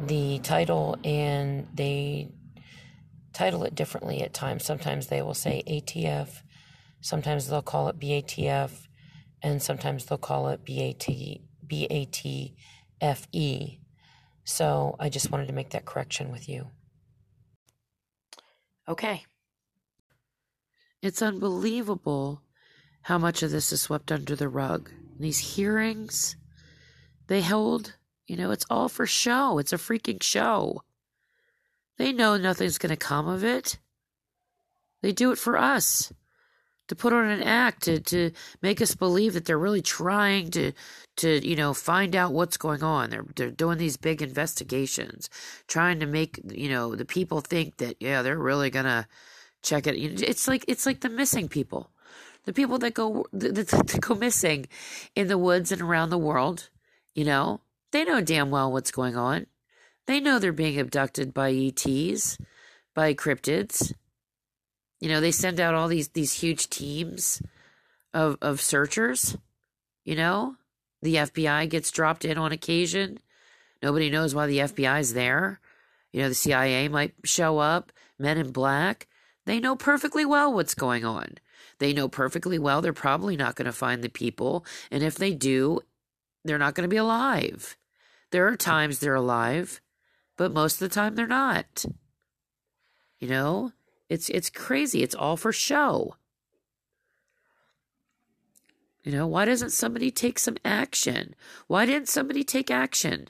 the 0.00 0.40
title 0.40 0.96
and 1.04 1.68
they 1.72 2.32
title 3.32 3.62
it 3.62 3.76
differently 3.76 4.22
at 4.22 4.34
times. 4.34 4.64
Sometimes 4.64 5.06
they 5.06 5.22
will 5.22 5.34
say 5.34 5.62
ATF, 5.68 6.42
sometimes 7.00 7.46
they'll 7.46 7.62
call 7.62 7.86
it 7.90 8.00
BATF, 8.00 8.88
and 9.42 9.62
sometimes 9.62 10.04
they'll 10.04 10.18
call 10.18 10.48
it 10.48 10.64
BAT, 10.64 11.06
BATFE. 11.66 12.54
So 14.44 14.96
I 14.98 15.08
just 15.08 15.30
wanted 15.30 15.48
to 15.48 15.52
make 15.52 15.70
that 15.70 15.84
correction 15.84 16.30
with 16.30 16.48
you. 16.48 16.68
Okay. 18.88 19.24
It's 21.02 21.22
unbelievable 21.22 22.42
how 23.02 23.18
much 23.18 23.42
of 23.42 23.50
this 23.50 23.72
is 23.72 23.82
swept 23.82 24.10
under 24.10 24.36
the 24.36 24.48
rug. 24.48 24.90
These 25.18 25.38
hearings 25.56 26.36
they 27.26 27.42
hold, 27.42 27.96
you 28.26 28.36
know, 28.36 28.50
it's 28.50 28.66
all 28.70 28.88
for 28.88 29.06
show. 29.06 29.58
It's 29.58 29.72
a 29.72 29.78
freaking 29.78 30.22
show. 30.22 30.82
They 31.98 32.12
know 32.12 32.36
nothing's 32.36 32.78
going 32.78 32.90
to 32.90 32.96
come 32.96 33.26
of 33.26 33.42
it. 33.42 33.78
They 35.02 35.12
do 35.12 35.32
it 35.32 35.38
for 35.38 35.56
us 35.56 36.12
to 36.88 36.96
put 36.96 37.12
on 37.12 37.26
an 37.26 37.42
act 37.42 37.82
to, 37.84 38.00
to 38.00 38.30
make 38.62 38.80
us 38.80 38.94
believe 38.94 39.34
that 39.34 39.44
they're 39.44 39.58
really 39.58 39.82
trying 39.82 40.50
to 40.50 40.72
to 41.16 41.46
you 41.46 41.56
know 41.56 41.72
find 41.72 42.14
out 42.14 42.32
what's 42.32 42.56
going 42.56 42.82
on. 42.82 43.10
They're 43.10 43.26
they're 43.34 43.50
doing 43.50 43.78
these 43.78 43.96
big 43.96 44.22
investigations 44.22 45.30
trying 45.66 46.00
to 46.00 46.06
make 46.06 46.40
you 46.48 46.68
know 46.68 46.94
the 46.94 47.04
people 47.04 47.40
think 47.40 47.78
that 47.78 47.96
yeah 48.00 48.22
they're 48.22 48.38
really 48.38 48.70
gonna 48.70 49.08
check 49.62 49.86
it. 49.86 49.96
It's 49.96 50.46
like 50.46 50.64
it's 50.68 50.86
like 50.86 51.00
the 51.00 51.08
missing 51.08 51.48
people. 51.48 51.90
The 52.44 52.52
people 52.52 52.78
that 52.78 52.94
go 52.94 53.26
that, 53.32 53.54
that 53.68 54.00
go 54.00 54.14
missing 54.14 54.66
in 55.14 55.28
the 55.28 55.38
woods 55.38 55.72
and 55.72 55.82
around 55.82 56.10
the 56.10 56.18
world 56.18 56.70
you 57.14 57.24
know 57.24 57.60
they 57.92 58.04
know 58.04 58.20
damn 58.20 58.50
well 58.50 58.70
what's 58.70 58.90
going 58.90 59.16
on. 59.16 59.46
They 60.06 60.20
know 60.20 60.38
they're 60.38 60.52
being 60.52 60.78
abducted 60.78 61.34
by 61.34 61.50
ETs, 61.50 62.38
by 62.94 63.14
cryptids. 63.14 63.92
You 65.00 65.08
know, 65.08 65.20
they 65.20 65.30
send 65.30 65.60
out 65.60 65.74
all 65.74 65.88
these 65.88 66.08
these 66.08 66.32
huge 66.32 66.70
teams 66.70 67.42
of 68.14 68.38
of 68.40 68.60
searchers, 68.60 69.36
you 70.04 70.16
know? 70.16 70.56
The 71.02 71.16
FBI 71.16 71.68
gets 71.68 71.90
dropped 71.90 72.24
in 72.24 72.38
on 72.38 72.52
occasion. 72.52 73.20
Nobody 73.82 74.10
knows 74.10 74.34
why 74.34 74.46
the 74.46 74.58
FBI 74.58 75.00
is 75.00 75.12
there. 75.14 75.60
You 76.12 76.22
know, 76.22 76.28
the 76.30 76.34
CIA 76.34 76.88
might 76.88 77.14
show 77.24 77.58
up, 77.58 77.92
men 78.18 78.38
in 78.38 78.50
black. 78.50 79.06
They 79.44 79.60
know 79.60 79.76
perfectly 79.76 80.24
well 80.24 80.52
what's 80.52 80.74
going 80.74 81.04
on. 81.04 81.34
They 81.78 81.92
know 81.92 82.08
perfectly 82.08 82.58
well 82.58 82.80
they're 82.80 82.92
probably 82.92 83.36
not 83.36 83.54
going 83.54 83.66
to 83.66 83.72
find 83.72 84.02
the 84.02 84.08
people, 84.08 84.64
and 84.90 85.02
if 85.02 85.16
they 85.16 85.34
do, 85.34 85.80
they're 86.44 86.58
not 86.58 86.74
going 86.74 86.88
to 86.88 86.92
be 86.92 86.96
alive. 86.96 87.76
There 88.30 88.48
are 88.48 88.56
times 88.56 88.98
they're 88.98 89.14
alive, 89.14 89.80
but 90.36 90.52
most 90.52 90.80
of 90.80 90.88
the 90.88 90.94
time 90.94 91.14
they're 91.14 91.26
not. 91.26 91.84
You 93.18 93.28
know, 93.28 93.72
it's 94.08 94.28
it's 94.28 94.50
crazy. 94.50 95.02
It's 95.02 95.14
all 95.14 95.36
for 95.36 95.52
show. 95.52 96.16
You 99.02 99.12
know, 99.12 99.26
why 99.26 99.44
doesn't 99.44 99.70
somebody 99.70 100.10
take 100.10 100.38
some 100.38 100.56
action? 100.64 101.34
Why 101.68 101.86
didn't 101.86 102.08
somebody 102.08 102.42
take 102.42 102.70
action 102.70 103.28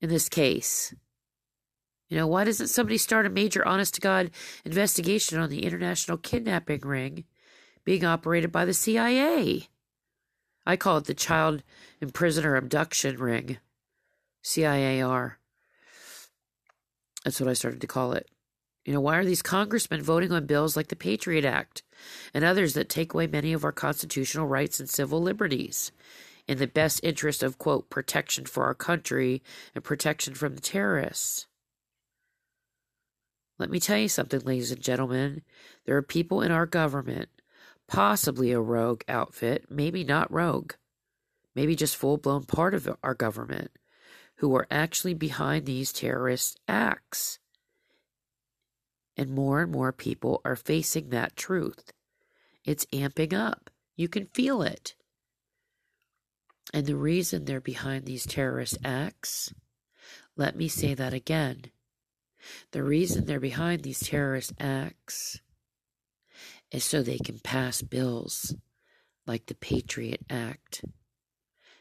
in 0.00 0.10
this 0.10 0.28
case? 0.28 0.94
You 2.08 2.18
know, 2.18 2.26
why 2.26 2.44
doesn't 2.44 2.68
somebody 2.68 2.98
start 2.98 3.24
a 3.24 3.30
major 3.30 3.66
honest 3.66 3.94
to 3.94 4.02
God 4.02 4.30
investigation 4.66 5.38
on 5.38 5.48
the 5.48 5.64
international 5.64 6.18
kidnapping 6.18 6.80
ring 6.80 7.24
being 7.84 8.04
operated 8.04 8.52
by 8.52 8.66
the 8.66 8.74
CIA? 8.74 9.68
I 10.66 10.76
call 10.76 10.98
it 10.98 11.06
the 11.06 11.14
child 11.14 11.62
and 12.00 12.12
prisoner 12.12 12.56
abduction 12.56 13.16
ring. 13.18 13.58
CIAR. 14.44 15.36
That's 17.24 17.40
what 17.40 17.48
I 17.48 17.54
started 17.54 17.80
to 17.80 17.86
call 17.86 18.12
it. 18.12 18.28
You 18.84 18.92
know, 18.92 19.00
why 19.00 19.16
are 19.16 19.24
these 19.24 19.42
congressmen 19.42 20.02
voting 20.02 20.32
on 20.32 20.46
bills 20.46 20.76
like 20.76 20.88
the 20.88 20.96
Patriot 20.96 21.44
Act 21.44 21.82
and 22.34 22.44
others 22.44 22.74
that 22.74 22.88
take 22.88 23.14
away 23.14 23.28
many 23.28 23.52
of 23.52 23.64
our 23.64 23.72
constitutional 23.72 24.46
rights 24.46 24.80
and 24.80 24.88
civil 24.88 25.22
liberties 25.22 25.92
in 26.48 26.58
the 26.58 26.66
best 26.66 27.00
interest 27.04 27.44
of, 27.44 27.58
quote, 27.58 27.90
protection 27.90 28.44
for 28.44 28.64
our 28.64 28.74
country 28.74 29.40
and 29.74 29.84
protection 29.84 30.34
from 30.34 30.56
the 30.56 30.60
terrorists? 30.60 31.46
Let 33.58 33.70
me 33.70 33.78
tell 33.78 33.98
you 33.98 34.08
something, 34.08 34.40
ladies 34.40 34.72
and 34.72 34.80
gentlemen. 34.80 35.42
There 35.86 35.96
are 35.96 36.02
people 36.02 36.42
in 36.42 36.50
our 36.50 36.66
government, 36.66 37.28
possibly 37.86 38.50
a 38.50 38.60
rogue 38.60 39.02
outfit, 39.06 39.66
maybe 39.70 40.02
not 40.02 40.32
rogue, 40.32 40.72
maybe 41.54 41.76
just 41.76 41.94
full 41.94 42.16
blown 42.16 42.42
part 42.42 42.74
of 42.74 42.88
our 43.04 43.14
government, 43.14 43.70
who 44.38 44.56
are 44.56 44.66
actually 44.72 45.14
behind 45.14 45.66
these 45.66 45.92
terrorist 45.92 46.58
acts. 46.66 47.38
And 49.16 49.30
more 49.30 49.62
and 49.62 49.70
more 49.70 49.92
people 49.92 50.40
are 50.44 50.56
facing 50.56 51.10
that 51.10 51.36
truth. 51.36 51.92
It's 52.64 52.86
amping 52.86 53.32
up. 53.32 53.70
You 53.96 54.08
can 54.08 54.26
feel 54.26 54.62
it. 54.62 54.94
And 56.72 56.86
the 56.86 56.96
reason 56.96 57.44
they're 57.44 57.60
behind 57.60 58.06
these 58.06 58.24
terrorist 58.24 58.78
acts, 58.84 59.52
let 60.36 60.56
me 60.56 60.68
say 60.68 60.94
that 60.94 61.12
again. 61.12 61.64
The 62.70 62.82
reason 62.82 63.26
they're 63.26 63.40
behind 63.40 63.82
these 63.82 64.00
terrorist 64.00 64.52
acts 64.58 65.40
is 66.70 66.84
so 66.84 67.02
they 67.02 67.18
can 67.18 67.38
pass 67.38 67.82
bills 67.82 68.54
like 69.26 69.46
the 69.46 69.54
Patriot 69.54 70.22
Act, 70.30 70.84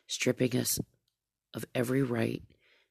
stripping 0.08 0.56
us 0.58 0.80
of 1.54 1.66
every 1.74 2.04
right 2.04 2.44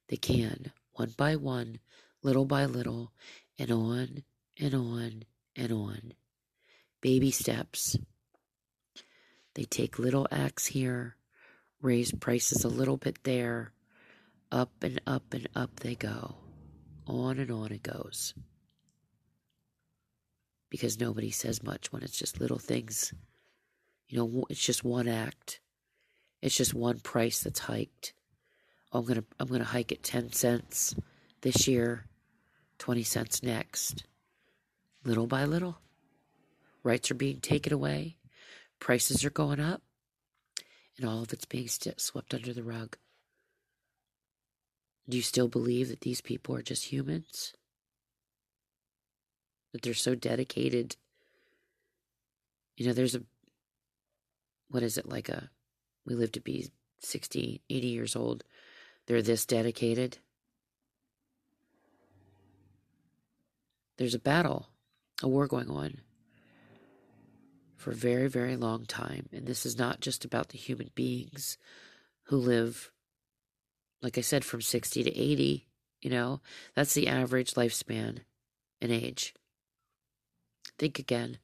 they 0.09 0.17
can, 0.17 0.73
one 0.93 1.15
by 1.17 1.37
one, 1.37 1.79
little 2.23 2.47
by 2.47 2.65
little, 2.65 3.13
and 3.59 3.71
on 3.71 4.25
and 4.61 4.75
on 4.75 5.25
and 5.57 5.73
on. 5.73 6.13
Baby 7.01 7.31
steps. 7.31 7.97
They 9.55 9.65
take 9.65 9.99
little 9.99 10.29
acts 10.31 10.67
here, 10.67 11.17
raise 11.81 12.13
prices 12.13 12.65
a 12.65 12.69
little 12.69 12.97
bit 12.97 13.25
there, 13.25 13.73
up 14.53 14.71
and 14.83 15.01
up 15.07 15.33
and 15.33 15.49
up 15.57 15.81
they 15.81 15.95
go. 15.95 16.37
On 17.07 17.39
and 17.39 17.51
on 17.51 17.73
it 17.73 17.83
goes. 17.83 18.35
Because 20.69 21.01
nobody 21.01 21.31
says 21.31 21.63
much 21.63 21.93
when 21.93 22.03
it's 22.03 22.17
just 22.17 22.41
little 22.41 22.59
things. 22.59 23.13
You 24.09 24.19
know, 24.19 24.45
it's 24.49 24.65
just 24.65 24.85
one 24.85 25.09
act. 25.09 25.61
It's 26.43 26.57
just 26.57 26.75
one 26.75 27.01
price 27.01 27.43
that's 27.43 27.61
hiked. 27.61 28.13
I'm 28.93 29.05
gonna 29.05 29.25
I'm 29.39 29.49
gonna 29.49 29.65
hike 29.65 29.93
it 29.93 30.03
ten 30.03 30.33
cents 30.33 30.95
this 31.41 31.67
year, 31.67 32.07
twenty 32.79 33.03
cents 33.03 33.43
next. 33.43 34.05
Little 35.05 35.27
by 35.27 35.45
little. 35.45 35.79
Rights 36.83 37.11
are 37.11 37.15
being 37.15 37.41
taken 37.41 37.73
away, 37.73 38.17
prices 38.79 39.25
are 39.25 39.31
going 39.31 39.61
up, 39.61 39.83
and 40.97 41.07
all 41.07 41.23
of 41.23 41.33
it's 41.33 41.45
being 41.45 41.69
st- 41.69 42.01
swept 42.01 42.35
under 42.35 42.53
the 42.53 42.63
rug. 42.63 42.97
Do 45.09 45.17
you 45.17 45.23
still 45.23 45.49
believe 45.49 45.89
that 45.89 46.01
these 46.01 46.21
people 46.21 46.55
are 46.57 46.63
just 46.63 46.85
humans? 46.87 47.53
That 49.73 49.83
they're 49.83 49.93
so 49.95 50.15
dedicated? 50.15 50.97
You 52.77 52.87
know, 52.87 52.93
there's 52.93 53.15
a, 53.15 53.23
what 54.71 54.83
is 54.83 54.97
it, 54.97 55.07
like 55.07 55.29
a, 55.29 55.51
we 56.07 56.15
live 56.15 56.33
to 56.33 56.41
be 56.41 56.71
60, 57.01 57.61
80 57.69 57.87
years 57.87 58.17
old. 58.17 58.45
They're 59.07 59.21
this 59.21 59.45
dedicated. 59.45 60.19
There's 63.99 64.15
a 64.15 64.19
battle, 64.19 64.70
a 65.23 65.29
war 65.29 65.47
going 65.47 65.71
on 65.71 66.01
for 67.77 67.93
a 67.93 67.95
very, 67.95 68.29
very 68.29 68.57
long 68.57 68.85
time. 68.85 69.29
And 69.33 69.47
this 69.47 69.65
is 69.65 69.79
not 69.79 70.01
just 70.01 70.25
about 70.25 70.51
the 70.51 70.59
human 70.59 70.91
beings 70.95 71.57
who 72.25 72.37
live, 72.37 72.91
like 74.03 74.19
I 74.19 74.21
said, 74.21 74.45
from 74.45 74.61
60 74.61 75.03
to 75.03 75.11
80. 75.11 75.67
You 76.03 76.11
know, 76.11 76.41
that's 76.75 76.95
the 76.95 77.09
average 77.09 77.55
lifespan 77.55 78.19
and 78.81 78.93
age. 78.93 79.35
Think 80.79 80.99
again. 80.99 81.39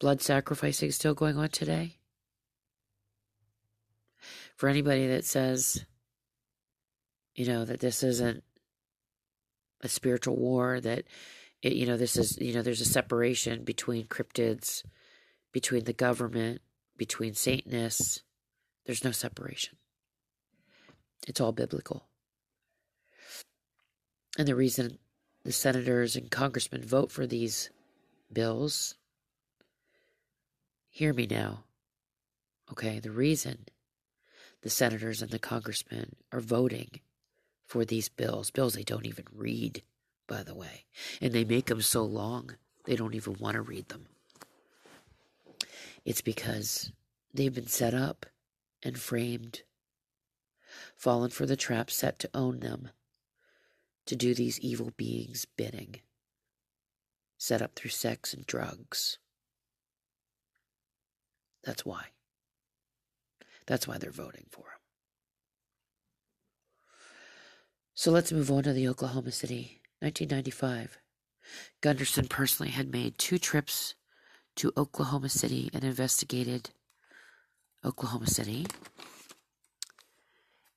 Blood 0.00 0.20
sacrificing 0.20 0.88
is 0.88 0.96
still 0.96 1.14
going 1.14 1.38
on 1.38 1.48
today? 1.48 1.96
For 4.56 4.68
anybody 4.68 5.06
that 5.08 5.24
says, 5.24 5.84
you 7.34 7.46
know, 7.46 7.64
that 7.64 7.80
this 7.80 8.02
isn't 8.02 8.44
a 9.80 9.88
spiritual 9.88 10.36
war, 10.36 10.80
that, 10.80 11.04
it, 11.64 11.72
you 11.72 11.86
know, 11.86 11.96
this 11.96 12.16
is, 12.16 12.38
you 12.38 12.52
know, 12.54 12.62
there's 12.62 12.80
a 12.80 12.84
separation 12.84 13.64
between 13.64 14.06
cryptids 14.06 14.82
between 15.54 15.84
the 15.84 15.92
government, 15.92 16.60
between 16.98 17.32
Satanists. 17.32 18.22
There's 18.84 19.04
no 19.04 19.12
separation. 19.12 19.78
It's 21.26 21.40
all 21.40 21.52
biblical. 21.52 22.08
And 24.36 24.48
the 24.48 24.56
reason 24.56 24.98
the 25.44 25.52
senators 25.52 26.16
and 26.16 26.30
congressmen 26.30 26.82
vote 26.82 27.12
for 27.12 27.26
these 27.26 27.70
bills, 28.32 28.96
hear 30.90 31.14
me 31.14 31.26
now. 31.30 31.64
Okay, 32.72 32.98
the 32.98 33.12
reason 33.12 33.66
the 34.62 34.70
senators 34.70 35.22
and 35.22 35.30
the 35.30 35.38
congressmen 35.38 36.16
are 36.32 36.40
voting 36.40 37.00
for 37.64 37.84
these 37.84 38.08
bills, 38.08 38.50
bills 38.50 38.74
they 38.74 38.82
don't 38.82 39.06
even 39.06 39.26
read, 39.32 39.82
by 40.26 40.42
the 40.42 40.54
way, 40.54 40.84
and 41.20 41.32
they 41.32 41.44
make 41.44 41.66
them 41.66 41.82
so 41.82 42.04
long 42.04 42.56
they 42.84 42.96
don't 42.96 43.14
even 43.14 43.36
want 43.38 43.54
to 43.54 43.62
read 43.62 43.88
them. 43.88 44.06
It's 46.04 46.20
because 46.20 46.92
they've 47.32 47.54
been 47.54 47.66
set 47.66 47.94
up 47.94 48.26
and 48.82 48.98
framed, 48.98 49.62
fallen 50.96 51.30
for 51.30 51.46
the 51.46 51.56
trap 51.56 51.90
set 51.90 52.18
to 52.20 52.30
own 52.34 52.60
them, 52.60 52.90
to 54.06 54.14
do 54.14 54.34
these 54.34 54.60
evil 54.60 54.92
beings' 54.96 55.46
bidding, 55.56 55.96
set 57.38 57.62
up 57.62 57.74
through 57.74 57.90
sex 57.90 58.34
and 58.34 58.46
drugs. 58.46 59.18
That's 61.64 61.86
why. 61.86 62.06
That's 63.66 63.88
why 63.88 63.96
they're 63.96 64.10
voting 64.10 64.44
for 64.50 64.60
him. 64.60 64.80
So 67.94 68.10
let's 68.10 68.32
move 68.32 68.50
on 68.50 68.64
to 68.64 68.72
the 68.72 68.88
Oklahoma 68.88 69.30
City, 69.30 69.80
1995. 70.04 70.98
Gunderson 71.80 72.28
personally 72.28 72.72
had 72.72 72.92
made 72.92 73.16
two 73.16 73.38
trips 73.38 73.94
to 74.56 74.70
Oklahoma 74.76 75.30
City 75.30 75.70
and 75.72 75.82
investigated 75.82 76.70
Oklahoma 77.82 78.26
City. 78.26 78.66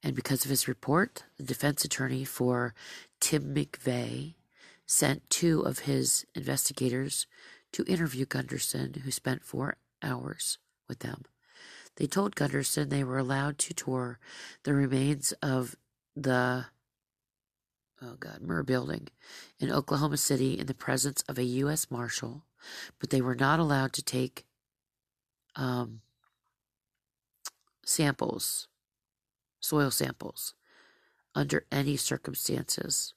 And 0.01 0.15
because 0.15 0.45
of 0.45 0.49
his 0.49 0.69
report, 0.69 1.23
the 1.35 1.43
defense 1.43 1.83
attorney 1.83 2.23
for 2.23 2.73
Tim 3.19 3.53
McVeigh 3.53 4.35
sent 4.85 5.29
two 5.29 5.59
of 5.59 5.79
his 5.79 6.25
investigators 6.33 7.27
to 7.73 7.83
interview 7.83 8.25
Gunderson, 8.25 9.01
who 9.03 9.11
spent 9.11 9.43
four 9.43 9.75
hours 10.01 10.57
with 10.87 10.99
them. 10.99 11.23
They 11.97 12.07
told 12.07 12.35
Gunderson 12.35 12.87
they 12.87 13.03
were 13.03 13.17
allowed 13.17 13.57
to 13.57 13.73
tour 13.73 14.19
the 14.63 14.73
remains 14.73 15.33
of 15.43 15.75
the 16.15 16.67
oh 18.01 18.15
god 18.19 18.39
Murrah 18.41 18.65
building 18.65 19.07
in 19.59 19.71
Oklahoma 19.71 20.17
City 20.17 20.57
in 20.59 20.67
the 20.67 20.73
presence 20.73 21.23
of 21.27 21.37
a 21.37 21.43
U.S. 21.43 21.89
Marshal 21.89 22.43
but 22.99 23.09
they 23.09 23.21
were 23.21 23.35
not 23.35 23.59
allowed 23.59 23.93
to 23.93 24.01
take 24.01 24.45
um, 25.55 26.01
samples, 27.85 28.67
soil 29.59 29.91
samples, 29.91 30.53
under 31.35 31.65
any 31.71 31.95
circumstances, 31.95 33.13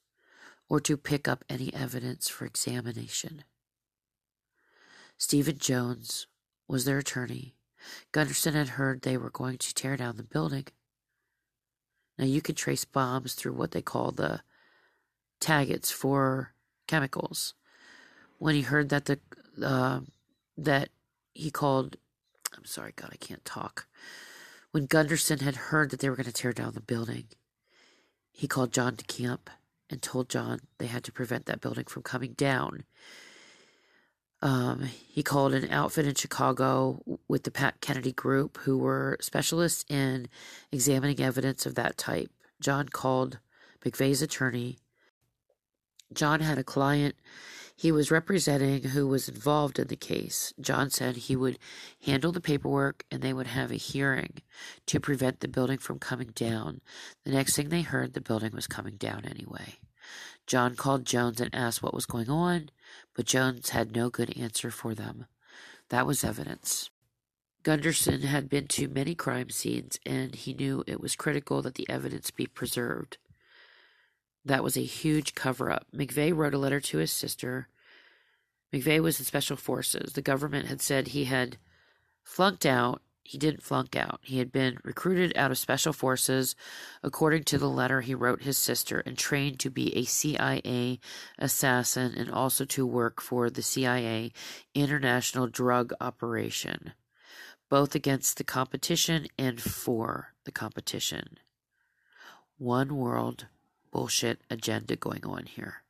or 0.69 0.79
to 0.79 0.97
pick 0.97 1.27
up 1.27 1.43
any 1.49 1.73
evidence 1.73 2.29
for 2.29 2.45
examination. 2.45 3.43
Stephen 5.17 5.57
Jones 5.57 6.27
was 6.67 6.85
their 6.85 6.99
attorney. 6.99 7.55
Gunderson 8.11 8.53
had 8.53 8.69
heard 8.69 9.01
they 9.01 9.17
were 9.17 9.29
going 9.29 9.57
to 9.57 9.73
tear 9.73 9.97
down 9.97 10.17
the 10.17 10.23
building. 10.23 10.67
Now, 12.17 12.25
you 12.25 12.41
can 12.41 12.55
trace 12.55 12.85
bombs 12.85 13.33
through 13.33 13.53
what 13.53 13.71
they 13.71 13.81
call 13.81 14.11
the 14.11 14.41
taggants 15.41 15.91
for 15.91 16.53
chemicals. 16.87 17.53
When 18.37 18.55
he 18.55 18.61
heard 18.61 18.89
that 18.89 19.05
the 19.05 19.19
uh, 19.61 20.01
that 20.57 20.89
he 21.33 21.51
called. 21.51 21.97
I'm 22.55 22.65
sorry, 22.65 22.93
God, 22.95 23.09
I 23.11 23.17
can't 23.17 23.43
talk. 23.45 23.87
When 24.71 24.85
Gunderson 24.85 25.39
had 25.39 25.55
heard 25.55 25.89
that 25.89 25.99
they 25.99 26.09
were 26.09 26.15
going 26.15 26.25
to 26.25 26.31
tear 26.31 26.53
down 26.53 26.73
the 26.73 26.81
building, 26.81 27.25
he 28.31 28.47
called 28.47 28.71
John 28.71 28.95
DeCamp 28.95 29.47
and 29.89 30.01
told 30.01 30.29
John 30.29 30.59
they 30.77 30.87
had 30.87 31.03
to 31.05 31.11
prevent 31.11 31.45
that 31.45 31.61
building 31.61 31.85
from 31.85 32.03
coming 32.03 32.33
down. 32.33 32.83
Um, 34.41 34.89
he 35.07 35.21
called 35.21 35.53
an 35.53 35.69
outfit 35.71 36.07
in 36.07 36.15
Chicago 36.15 37.01
with 37.27 37.43
the 37.43 37.51
Pat 37.51 37.79
Kennedy 37.81 38.11
Group, 38.11 38.57
who 38.59 38.77
were 38.77 39.17
specialists 39.21 39.85
in 39.87 40.27
examining 40.71 41.19
evidence 41.19 41.65
of 41.65 41.75
that 41.75 41.97
type. 41.97 42.31
John 42.59 42.89
called 42.89 43.39
McVeigh's 43.83 44.21
attorney. 44.21 44.77
John 46.13 46.39
had 46.41 46.57
a 46.57 46.63
client 46.63 47.15
he 47.81 47.91
was 47.91 48.11
representing 48.11 48.83
who 48.89 49.07
was 49.07 49.27
involved 49.27 49.79
in 49.79 49.87
the 49.87 49.95
case. 49.95 50.53
John 50.61 50.91
said 50.91 51.15
he 51.15 51.35
would 51.35 51.57
handle 52.05 52.31
the 52.31 52.39
paperwork 52.39 53.05
and 53.09 53.23
they 53.23 53.33
would 53.33 53.47
have 53.47 53.71
a 53.71 53.75
hearing 53.75 54.43
to 54.85 54.99
prevent 54.99 55.39
the 55.39 55.47
building 55.47 55.79
from 55.79 55.97
coming 55.97 56.29
down. 56.35 56.81
The 57.25 57.31
next 57.31 57.55
thing 57.55 57.69
they 57.69 57.81
heard, 57.81 58.13
the 58.13 58.21
building 58.21 58.51
was 58.53 58.67
coming 58.67 58.97
down 58.97 59.25
anyway. 59.25 59.79
John 60.45 60.75
called 60.75 61.05
Jones 61.05 61.41
and 61.41 61.49
asked 61.55 61.81
what 61.81 61.95
was 61.95 62.05
going 62.05 62.29
on, 62.29 62.69
but 63.15 63.25
Jones 63.25 63.69
had 63.69 63.95
no 63.95 64.11
good 64.11 64.37
answer 64.37 64.69
for 64.69 64.93
them. 64.93 65.25
That 65.89 66.05
was 66.05 66.23
evidence. 66.23 66.91
Gunderson 67.63 68.21
had 68.21 68.47
been 68.47 68.67
to 68.67 68.89
many 68.89 69.15
crime 69.15 69.49
scenes 69.49 69.99
and 70.05 70.35
he 70.35 70.53
knew 70.53 70.83
it 70.85 71.01
was 71.01 71.15
critical 71.15 71.63
that 71.63 71.73
the 71.73 71.89
evidence 71.89 72.29
be 72.29 72.45
preserved. 72.45 73.17
That 74.43 74.63
was 74.63 74.75
a 74.75 74.81
huge 74.81 75.35
cover 75.35 75.71
up. 75.71 75.85
McVeigh 75.95 76.35
wrote 76.35 76.53
a 76.53 76.57
letter 76.57 76.79
to 76.79 76.97
his 76.97 77.11
sister. 77.11 77.67
McVeigh 78.73 79.01
was 79.01 79.19
in 79.19 79.25
special 79.25 79.57
forces. 79.57 80.13
The 80.13 80.21
government 80.21 80.67
had 80.67 80.81
said 80.81 81.09
he 81.09 81.25
had 81.25 81.57
flunked 82.23 82.65
out. 82.65 83.01
He 83.23 83.37
didn't 83.37 83.63
flunk 83.63 83.95
out. 83.95 84.19
He 84.23 84.39
had 84.39 84.51
been 84.51 84.79
recruited 84.83 85.37
out 85.37 85.51
of 85.51 85.57
special 85.57 85.93
forces, 85.93 86.55
according 87.03 87.43
to 87.45 87.59
the 87.59 87.69
letter 87.69 88.01
he 88.01 88.15
wrote 88.15 88.41
his 88.41 88.57
sister, 88.57 89.01
and 89.01 89.15
trained 89.17 89.59
to 89.59 89.69
be 89.69 89.95
a 89.95 90.05
CIA 90.05 90.99
assassin 91.37 92.13
and 92.17 92.31
also 92.31 92.65
to 92.65 92.85
work 92.85 93.21
for 93.21 93.49
the 93.49 93.61
CIA 93.61 94.33
International 94.73 95.47
Drug 95.47 95.93
Operation, 96.01 96.93
both 97.69 97.93
against 97.93 98.37
the 98.37 98.43
competition 98.43 99.27
and 99.37 99.61
for 99.61 100.33
the 100.43 100.51
competition. 100.51 101.37
One 102.57 102.95
world 102.97 103.45
bullshit 103.91 104.41
agenda 104.49 104.95
going 104.95 105.25
on 105.25 105.45
here. 105.45 105.83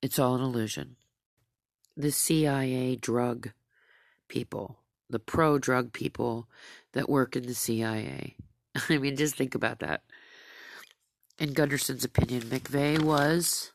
It's 0.00 0.18
all 0.18 0.34
an 0.34 0.42
illusion. 0.42 0.96
The 1.96 2.12
CIA 2.12 2.96
drug 2.96 3.52
people, 4.28 4.78
the 5.08 5.18
pro 5.18 5.58
drug 5.58 5.92
people 5.92 6.48
that 6.92 7.08
work 7.08 7.36
in 7.36 7.46
the 7.46 7.54
CIA. 7.54 8.36
I 8.88 8.98
mean, 8.98 9.16
just 9.16 9.36
think 9.36 9.54
about 9.54 9.78
that. 9.78 10.02
In 11.38 11.54
Gunderson's 11.54 12.04
opinion, 12.04 12.42
McVeigh 12.42 13.02
was 13.02 13.72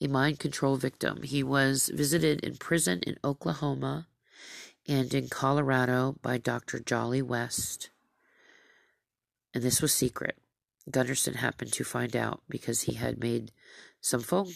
a 0.00 0.06
mind 0.06 0.38
control 0.38 0.76
victim. 0.76 1.22
He 1.22 1.42
was 1.42 1.90
visited 1.92 2.40
in 2.40 2.56
prison 2.56 3.00
in 3.06 3.16
Oklahoma 3.24 4.06
and 4.88 5.12
in 5.12 5.28
Colorado 5.28 6.16
by 6.22 6.38
Dr. 6.38 6.78
Jolly 6.78 7.22
West. 7.22 7.90
And 9.52 9.62
this 9.62 9.82
was 9.82 9.92
secret. 9.92 10.38
Gunderson 10.90 11.34
happened 11.34 11.72
to 11.72 11.84
find 11.84 12.14
out 12.14 12.42
because 12.48 12.82
he 12.82 12.94
had 12.94 13.18
made 13.18 13.52
some 14.00 14.20
phone 14.20 14.52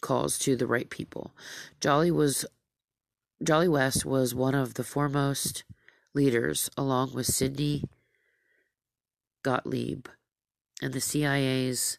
calls 0.00 0.38
to 0.40 0.56
the 0.56 0.66
right 0.66 0.90
people. 0.90 1.34
Jolly 1.80 2.10
was 2.10 2.44
Jolly 3.42 3.68
West 3.68 4.04
was 4.04 4.34
one 4.34 4.54
of 4.54 4.74
the 4.74 4.84
foremost 4.84 5.64
leaders, 6.14 6.70
along 6.76 7.14
with 7.14 7.26
Sidney 7.26 7.84
Gottlieb 9.42 10.06
and 10.80 10.92
the 10.92 11.00
CIA's 11.00 11.98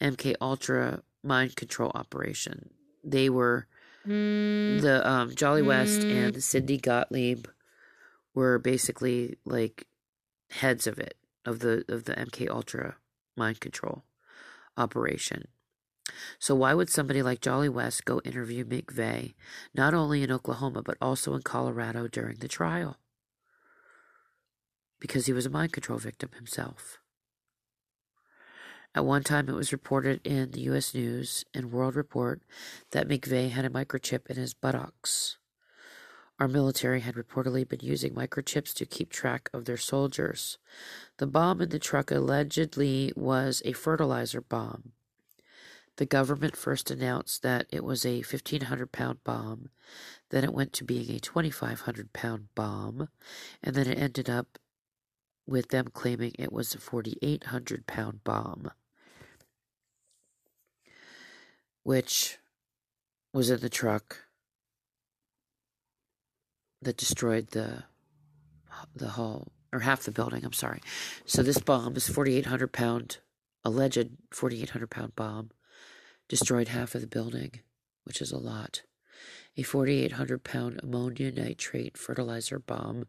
MK 0.00 0.34
Ultra 0.40 1.02
mind 1.22 1.56
control 1.56 1.92
operation. 1.94 2.70
They 3.02 3.30
were 3.30 3.66
mm. 4.06 4.80
the 4.80 5.08
um, 5.08 5.34
Jolly 5.34 5.62
mm. 5.62 5.66
West 5.66 6.02
and 6.02 6.42
Sidney 6.42 6.78
Gottlieb 6.78 7.46
were 8.34 8.58
basically 8.58 9.38
like 9.44 9.86
heads 10.50 10.86
of 10.86 10.98
it 10.98 11.16
of 11.44 11.60
the 11.60 11.84
of 11.88 12.04
the 12.04 12.14
MK 12.14 12.48
Ultra 12.48 12.96
mind 13.36 13.60
control 13.60 14.04
operation. 14.76 15.48
So 16.38 16.54
why 16.54 16.74
would 16.74 16.90
somebody 16.90 17.22
like 17.22 17.40
Jolly 17.40 17.68
West 17.68 18.04
go 18.04 18.20
interview 18.24 18.64
McVeigh, 18.64 19.34
not 19.74 19.94
only 19.94 20.22
in 20.22 20.30
Oklahoma 20.30 20.82
but 20.82 20.98
also 21.00 21.34
in 21.34 21.42
Colorado 21.42 22.08
during 22.08 22.36
the 22.36 22.48
trial? 22.48 22.98
Because 25.00 25.26
he 25.26 25.32
was 25.32 25.46
a 25.46 25.50
mind 25.50 25.72
control 25.72 25.98
victim 25.98 26.30
himself. 26.34 26.98
At 28.94 29.04
one 29.04 29.24
time, 29.24 29.48
it 29.48 29.54
was 29.54 29.72
reported 29.72 30.20
in 30.24 30.52
the 30.52 30.60
U.S. 30.62 30.94
News 30.94 31.44
and 31.52 31.72
World 31.72 31.96
Report 31.96 32.42
that 32.92 33.08
McVeigh 33.08 33.50
had 33.50 33.64
a 33.64 33.70
microchip 33.70 34.30
in 34.30 34.36
his 34.36 34.54
buttocks. 34.54 35.36
Our 36.40 36.48
military 36.48 37.00
had 37.00 37.14
reportedly 37.14 37.68
been 37.68 37.80
using 37.80 38.12
microchips 38.12 38.74
to 38.74 38.86
keep 38.86 39.10
track 39.10 39.48
of 39.52 39.66
their 39.66 39.76
soldiers. 39.76 40.58
The 41.18 41.28
bomb 41.28 41.60
in 41.60 41.68
the 41.68 41.78
truck 41.78 42.10
allegedly 42.10 43.12
was 43.14 43.62
a 43.64 43.72
fertilizer 43.72 44.40
bomb. 44.40 44.92
The 45.96 46.06
government 46.06 46.56
first 46.56 46.90
announced 46.90 47.42
that 47.42 47.66
it 47.70 47.84
was 47.84 48.04
a 48.04 48.16
1,500 48.22 48.90
pound 48.90 49.22
bomb, 49.22 49.70
then 50.30 50.42
it 50.42 50.52
went 50.52 50.72
to 50.72 50.84
being 50.84 51.14
a 51.14 51.20
2,500 51.20 52.12
pound 52.12 52.48
bomb, 52.56 53.08
and 53.62 53.76
then 53.76 53.86
it 53.86 53.98
ended 53.98 54.28
up 54.28 54.58
with 55.46 55.68
them 55.68 55.86
claiming 55.92 56.32
it 56.36 56.52
was 56.52 56.74
a 56.74 56.78
4,800 56.78 57.86
pound 57.86 58.24
bomb, 58.24 58.72
which 61.84 62.38
was 63.32 63.50
in 63.50 63.60
the 63.60 63.68
truck 63.68 64.24
that 66.84 66.96
destroyed 66.96 67.48
the 67.50 67.84
the 68.94 69.10
whole 69.10 69.52
or 69.72 69.80
half 69.80 70.02
the 70.02 70.10
building. 70.10 70.44
I'm 70.44 70.52
sorry. 70.52 70.80
So 71.26 71.42
this 71.42 71.58
bomb 71.58 71.96
is 71.96 72.08
4,800 72.08 72.72
pound 72.72 73.18
alleged 73.64 74.10
4,800 74.30 74.90
pound 74.90 75.16
bomb 75.16 75.50
destroyed 76.28 76.68
half 76.68 76.94
of 76.94 77.00
the 77.00 77.06
building, 77.06 77.60
which 78.04 78.20
is 78.20 78.32
a 78.32 78.38
lot. 78.38 78.82
A 79.56 79.62
4,800 79.62 80.42
pound 80.42 80.80
ammonia 80.82 81.30
nitrate 81.30 81.96
fertilizer 81.96 82.58
bomb 82.58 83.06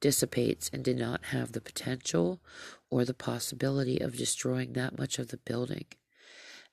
dissipates 0.00 0.68
and 0.72 0.84
did 0.84 0.98
not 0.98 1.26
have 1.26 1.52
the 1.52 1.60
potential 1.60 2.40
or 2.90 3.04
the 3.04 3.14
possibility 3.14 4.00
of 4.00 4.16
destroying 4.16 4.72
that 4.72 4.98
much 4.98 5.18
of 5.18 5.28
the 5.28 5.36
building. 5.36 5.86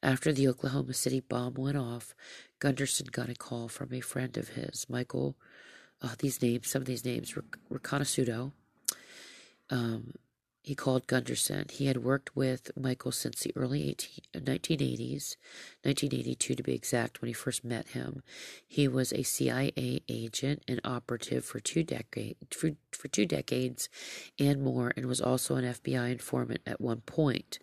After 0.04 0.34
the 0.34 0.48
Oklahoma 0.48 0.96
City 0.96 1.20
bomb 1.20 1.54
went 1.54 1.78
off, 1.78 2.16
Gunderson 2.58 3.08
got 3.12 3.30
a 3.30 3.36
call 3.36 3.68
from 3.68 3.94
a 3.94 4.02
friend 4.02 4.36
of 4.38 4.50
his, 4.50 4.88
Michael. 4.90 5.36
Uh, 6.02 6.16
these 6.18 6.42
names, 6.42 6.68
some 6.68 6.82
of 6.82 6.88
these 6.88 7.06
names, 7.06 7.36
Riconosciuto, 7.72 8.52
um, 9.70 10.14
he 10.64 10.76
called 10.76 11.08
Gunderson. 11.08 11.66
He 11.72 11.88
had 11.88 12.04
worked 12.04 12.36
with 12.36 12.70
Michael 12.78 13.12
since 13.12 13.42
the 13.42 13.52
early 13.56 13.90
18, 13.90 14.26
1980s, 14.36 15.36
1982 15.82 16.54
to 16.54 16.62
be 16.62 16.76
exact, 16.76 17.20
when 17.20 17.28
he 17.28 17.34
first 17.34 17.66
met 17.66 17.88
him. 17.90 18.22
He 18.68 18.88
was 18.88 19.12
a 19.12 19.24
CIA 19.24 20.04
agent 20.08 20.62
and 20.68 20.80
operative 20.84 21.44
for 21.44 21.60
two 21.60 21.84
decades, 21.84 22.56
for, 22.56 22.74
for 22.92 23.08
two 23.08 23.26
decades 23.26 23.90
and 24.38 24.62
more, 24.62 24.94
and 24.96 25.08
was 25.08 25.20
also 25.20 25.56
an 25.56 25.66
FBI 25.66 26.12
informant 26.12 26.62
at 26.68 26.80
one 26.80 27.02
point. 27.02 27.58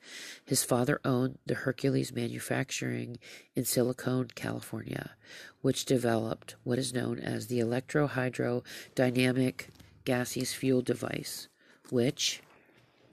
His 0.44 0.64
father 0.64 1.00
owned 1.04 1.38
the 1.46 1.54
Hercules 1.54 2.12
Manufacturing 2.12 3.18
in 3.54 3.64
Silicon, 3.64 4.26
California, 4.34 5.12
which 5.60 5.84
developed 5.84 6.56
what 6.64 6.78
is 6.78 6.92
known 6.92 7.20
as 7.20 7.46
the 7.46 7.60
electrohydrodynamic 7.60 9.66
gaseous 10.04 10.52
fuel 10.52 10.82
device, 10.82 11.46
which 11.90 12.42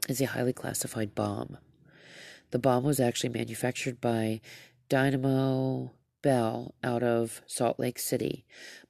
is 0.07 0.21
a 0.21 0.25
highly 0.25 0.53
classified 0.53 1.15
bomb. 1.15 1.57
The 2.51 2.59
bomb 2.59 2.83
was 2.83 2.99
actually 2.99 3.29
manufactured 3.29 3.99
by 3.99 4.41
Dynamo 4.89 5.91
Bell 6.21 6.75
out 6.83 7.03
of 7.03 7.41
Salt 7.47 7.79
Lake 7.79 7.99
City. 7.99 8.45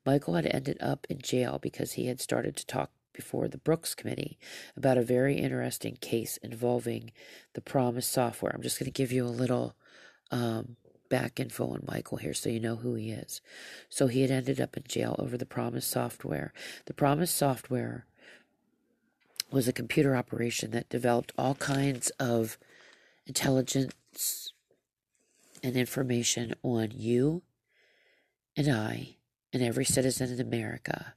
Michael 0.06 0.36
had 0.36 0.46
ended 0.46 0.78
up 0.80 1.08
in 1.10 1.20
jail 1.22 1.60
because 1.62 1.94
he 1.94 2.08
had 2.08 2.22
started 2.22 2.56
to 2.58 2.66
talk 2.66 2.92
before 3.14 3.48
the 3.48 3.58
Brooks 3.58 3.96
Committee 3.96 4.38
about 4.76 4.98
a 4.98 5.04
very 5.04 5.38
interesting 5.38 5.98
case 6.02 6.38
involving 6.38 7.12
the 7.54 7.62
PROMIS 7.62 8.06
software. 8.06 8.52
I'm 8.54 8.62
just 8.62 8.78
going 8.78 8.92
to 8.92 8.92
give 8.92 9.12
you 9.12 9.26
a 9.26 9.30
little 9.30 9.76
um, 10.32 10.76
back 11.10 11.40
info 11.40 11.70
on 11.70 11.86
Michael 11.88 12.18
here 12.18 12.34
so 12.34 12.50
you 12.50 12.60
know 12.60 12.76
who 12.76 12.96
he 12.96 13.12
is. 13.12 13.42
So 13.90 14.08
he 14.08 14.22
had 14.22 14.32
ended 14.32 14.60
up 14.60 14.76
in 14.76 14.84
jail 14.88 15.16
over 15.18 15.38
the 15.38 15.46
PROMIS 15.46 15.86
software. 15.86 16.54
The 16.86 16.94
PROMIS 16.94 17.32
software 17.32 18.06
was 19.56 19.70
a 19.70 19.74
computer 19.74 20.18
operation 20.18 20.72
that 20.72 20.90
developed 20.90 21.32
all 21.38 21.56
kinds 21.56 22.10
of 22.20 22.58
intelligence 23.26 24.52
and 25.64 25.78
information 25.78 26.54
on 26.62 26.92
you 26.92 27.42
and 28.58 28.68
I 28.68 29.16
and 29.54 29.64
every 29.64 29.86
citizen 29.86 30.30
in 30.30 30.42
America. 30.42 31.14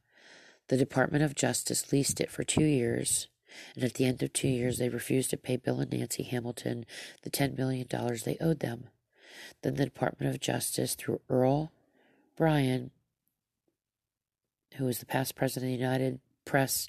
The 0.68 0.77
Department 0.77 1.24
of 1.24 1.35
Justice 1.35 1.92
leased 1.92 2.20
it 2.20 2.31
for 2.31 2.44
two 2.44 2.62
years, 2.62 3.27
and 3.74 3.83
at 3.83 3.94
the 3.94 4.05
end 4.05 4.22
of 4.22 4.33
two 4.33 4.46
years, 4.46 4.79
they 4.79 4.88
refused 4.88 5.31
to 5.31 5.37
pay 5.37 5.57
Bill 5.57 5.81
and 5.81 5.90
Nancy 5.90 6.22
Hamilton 6.22 6.87
the 7.24 7.31
$10 7.31 7.59
million 7.59 7.88
they 8.24 8.37
owed 8.40 8.61
them. 8.61 8.85
Then 9.62 9.74
the 9.74 9.85
Department 9.85 10.33
of 10.33 10.40
Justice, 10.40 10.94
through 10.94 11.22
Earl 11.29 11.72
Brian, 12.37 12.92
who 14.77 14.85
was 14.85 15.01
the 15.01 15.07
past 15.07 15.35
president 15.35 15.72
of 15.72 15.77
the 15.77 15.85
United 15.85 16.20
Press 16.44 16.88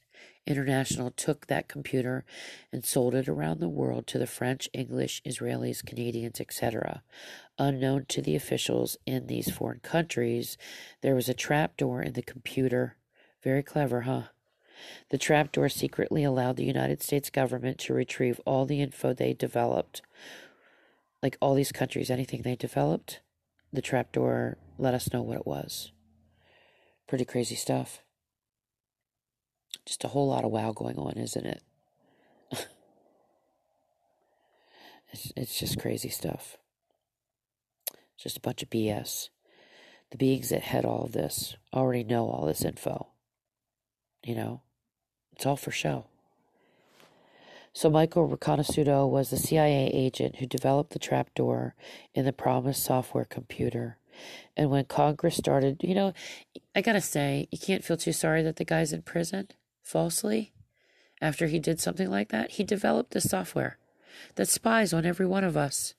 International 0.49 1.11
took 1.11 1.45
that 1.45 1.67
computer 1.67 2.25
and 2.71 2.83
sold 2.83 3.13
it 3.13 3.29
around 3.29 3.59
the 3.59 3.69
world 3.69 4.07
to 4.07 4.17
the 4.17 4.25
French, 4.25 4.67
English, 4.73 5.21
Israelis, 5.23 5.85
Canadians, 5.85 6.41
etc. 6.41 7.03
Unknown 7.59 8.05
to 8.09 8.21
the 8.21 8.35
officials 8.35 8.97
in 9.05 9.27
these 9.27 9.51
foreign 9.51 9.79
countries, 9.79 10.57
there 11.01 11.13
was 11.13 11.29
a 11.29 11.35
trapdoor 11.35 12.01
in 12.01 12.13
the 12.13 12.23
computer. 12.23 12.97
Very 13.43 13.61
clever, 13.61 14.01
huh? 14.01 14.23
The 15.09 15.17
trapdoor 15.19 15.69
secretly 15.69 16.23
allowed 16.23 16.55
the 16.55 16.65
United 16.65 17.03
States 17.03 17.29
government 17.29 17.77
to 17.79 17.93
retrieve 17.93 18.41
all 18.45 18.65
the 18.65 18.81
info 18.81 19.13
they 19.13 19.33
developed. 19.33 20.01
Like 21.21 21.37
all 21.39 21.53
these 21.53 21.71
countries, 21.71 22.09
anything 22.09 22.41
they 22.41 22.55
developed, 22.55 23.19
the 23.71 23.81
trapdoor 23.81 24.57
let 24.77 24.93
us 24.93 25.13
know 25.13 25.21
what 25.21 25.37
it 25.37 25.45
was. 25.45 25.91
Pretty 27.07 27.25
crazy 27.25 27.55
stuff. 27.55 28.01
Just 29.89 30.03
a 30.03 30.09
whole 30.09 30.27
lot 30.27 30.45
of 30.45 30.51
wow 30.51 30.71
going 30.71 30.99
on, 30.99 31.13
isn't 31.13 31.47
it? 31.47 31.63
it's, 35.11 35.33
it's 35.35 35.59
just 35.59 35.79
crazy 35.79 36.09
stuff. 36.09 36.57
It's 38.13 38.21
just 38.21 38.37
a 38.37 38.41
bunch 38.41 38.61
of 38.61 38.69
BS. 38.69 39.29
The 40.11 40.17
beings 40.17 40.49
that 40.49 40.61
had 40.61 40.85
all 40.85 41.05
of 41.05 41.13
this 41.13 41.55
already 41.73 42.03
know 42.03 42.29
all 42.29 42.45
this 42.45 42.63
info. 42.63 43.07
You 44.23 44.35
know, 44.35 44.61
it's 45.31 45.47
all 45.47 45.55
for 45.55 45.71
show. 45.71 46.05
So 47.73 47.89
Michael 47.89 48.29
Riconosciuto 48.29 49.09
was 49.09 49.31
the 49.31 49.37
CIA 49.37 49.87
agent 49.91 50.35
who 50.35 50.45
developed 50.45 50.91
the 50.91 50.99
trapdoor 50.99 51.73
in 52.13 52.25
the 52.25 52.31
PROMIS 52.31 52.77
software 52.77 53.25
computer. 53.25 53.97
And 54.55 54.69
when 54.69 54.85
Congress 54.85 55.35
started, 55.35 55.77
you 55.81 55.95
know, 55.95 56.13
I 56.75 56.81
gotta 56.81 57.01
say, 57.01 57.47
you 57.49 57.57
can't 57.57 57.83
feel 57.83 57.97
too 57.97 58.13
sorry 58.13 58.43
that 58.43 58.57
the 58.57 58.65
guy's 58.65 58.93
in 58.93 59.01
prison 59.01 59.47
falsely 59.83 60.53
after 61.21 61.47
he 61.47 61.59
did 61.59 61.79
something 61.79 62.09
like 62.09 62.29
that, 62.29 62.51
he 62.51 62.63
developed 62.63 63.11
this 63.11 63.29
software 63.29 63.77
that 64.35 64.47
spies 64.47 64.93
on 64.93 65.05
every 65.05 65.25
one 65.25 65.43
of 65.43 65.57
us. 65.57 65.93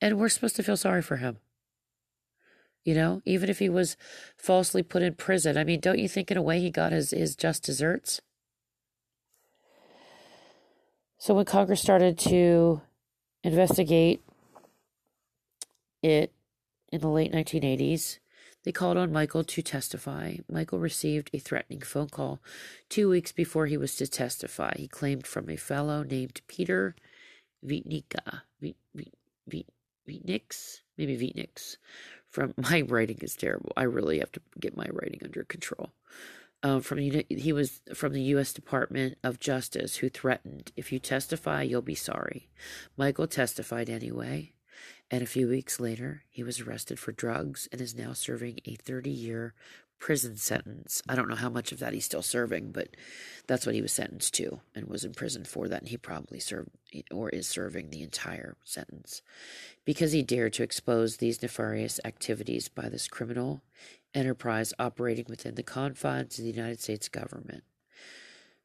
And 0.00 0.18
we're 0.18 0.28
supposed 0.28 0.56
to 0.56 0.62
feel 0.62 0.76
sorry 0.76 1.02
for 1.02 1.16
him. 1.16 1.38
You 2.84 2.94
know, 2.94 3.22
even 3.24 3.50
if 3.50 3.58
he 3.58 3.68
was 3.68 3.96
falsely 4.36 4.82
put 4.82 5.02
in 5.02 5.14
prison, 5.14 5.58
I 5.58 5.64
mean, 5.64 5.80
don't 5.80 5.98
you 5.98 6.08
think 6.08 6.30
in 6.30 6.36
a 6.36 6.42
way 6.42 6.60
he 6.60 6.70
got 6.70 6.92
his, 6.92 7.10
his 7.10 7.34
just 7.34 7.64
desserts? 7.64 8.20
So 11.18 11.34
when 11.34 11.46
Congress 11.46 11.80
started 11.80 12.18
to 12.20 12.82
investigate 13.42 14.22
it 16.02 16.32
in 16.92 17.00
the 17.00 17.08
late 17.08 17.32
1980s, 17.32 18.18
they 18.66 18.72
called 18.72 18.96
on 18.96 19.12
Michael 19.12 19.44
to 19.44 19.62
testify. 19.62 20.38
Michael 20.50 20.80
received 20.80 21.30
a 21.32 21.38
threatening 21.38 21.82
phone 21.82 22.08
call 22.08 22.40
two 22.88 23.08
weeks 23.08 23.30
before 23.30 23.66
he 23.66 23.76
was 23.76 23.94
to 23.94 24.08
testify. 24.08 24.72
He 24.76 24.88
claimed 24.88 25.24
from 25.24 25.48
a 25.48 25.54
fellow 25.54 26.02
named 26.02 26.40
Peter 26.48 26.96
Vitnica. 27.64 28.40
Vitnix? 30.08 30.80
Maybe 30.98 31.16
Vitnix. 31.16 31.76
From 32.28 32.54
my 32.70 32.80
writing 32.80 33.18
is 33.22 33.36
terrible. 33.36 33.72
I 33.76 33.84
really 33.84 34.18
have 34.18 34.32
to 34.32 34.40
get 34.58 34.76
my 34.76 34.88
writing 34.92 35.20
under 35.22 35.44
control. 35.44 35.92
Um, 36.64 36.80
from 36.80 36.98
he 36.98 37.52
was 37.52 37.82
from 37.94 38.14
the 38.14 38.22
U.S. 38.22 38.52
Department 38.52 39.16
of 39.22 39.38
Justice, 39.38 39.96
who 39.96 40.08
threatened, 40.08 40.72
"If 40.74 40.90
you 40.90 40.98
testify, 40.98 41.62
you'll 41.62 41.82
be 41.82 41.94
sorry." 41.94 42.48
Michael 42.96 43.28
testified 43.28 43.88
anyway. 43.88 44.54
And 45.10 45.22
a 45.22 45.26
few 45.26 45.48
weeks 45.48 45.78
later, 45.78 46.22
he 46.30 46.42
was 46.42 46.60
arrested 46.60 46.98
for 46.98 47.12
drugs 47.12 47.68
and 47.70 47.80
is 47.80 47.94
now 47.94 48.12
serving 48.12 48.60
a 48.64 48.74
30 48.74 49.10
year 49.10 49.54
prison 49.98 50.36
sentence. 50.36 51.02
I 51.08 51.14
don't 51.14 51.28
know 51.28 51.36
how 51.36 51.48
much 51.48 51.72
of 51.72 51.78
that 51.78 51.92
he's 51.92 52.04
still 52.04 52.22
serving, 52.22 52.72
but 52.72 52.96
that's 53.46 53.64
what 53.64 53.74
he 53.74 53.82
was 53.82 53.92
sentenced 53.92 54.34
to 54.34 54.60
and 54.74 54.88
was 54.88 55.04
in 55.04 55.12
prison 55.12 55.44
for 55.44 55.68
that. 55.68 55.80
And 55.80 55.88
he 55.88 55.96
probably 55.96 56.40
served 56.40 56.70
or 57.10 57.28
is 57.30 57.46
serving 57.46 57.90
the 57.90 58.02
entire 58.02 58.56
sentence 58.64 59.22
because 59.84 60.12
he 60.12 60.22
dared 60.22 60.52
to 60.54 60.62
expose 60.62 61.16
these 61.16 61.42
nefarious 61.42 61.98
activities 62.04 62.68
by 62.68 62.88
this 62.88 63.08
criminal 63.08 63.62
enterprise 64.14 64.72
operating 64.78 65.26
within 65.28 65.54
the 65.54 65.62
confines 65.62 66.38
of 66.38 66.44
the 66.44 66.50
United 66.50 66.80
States 66.80 67.08
government. 67.08 67.64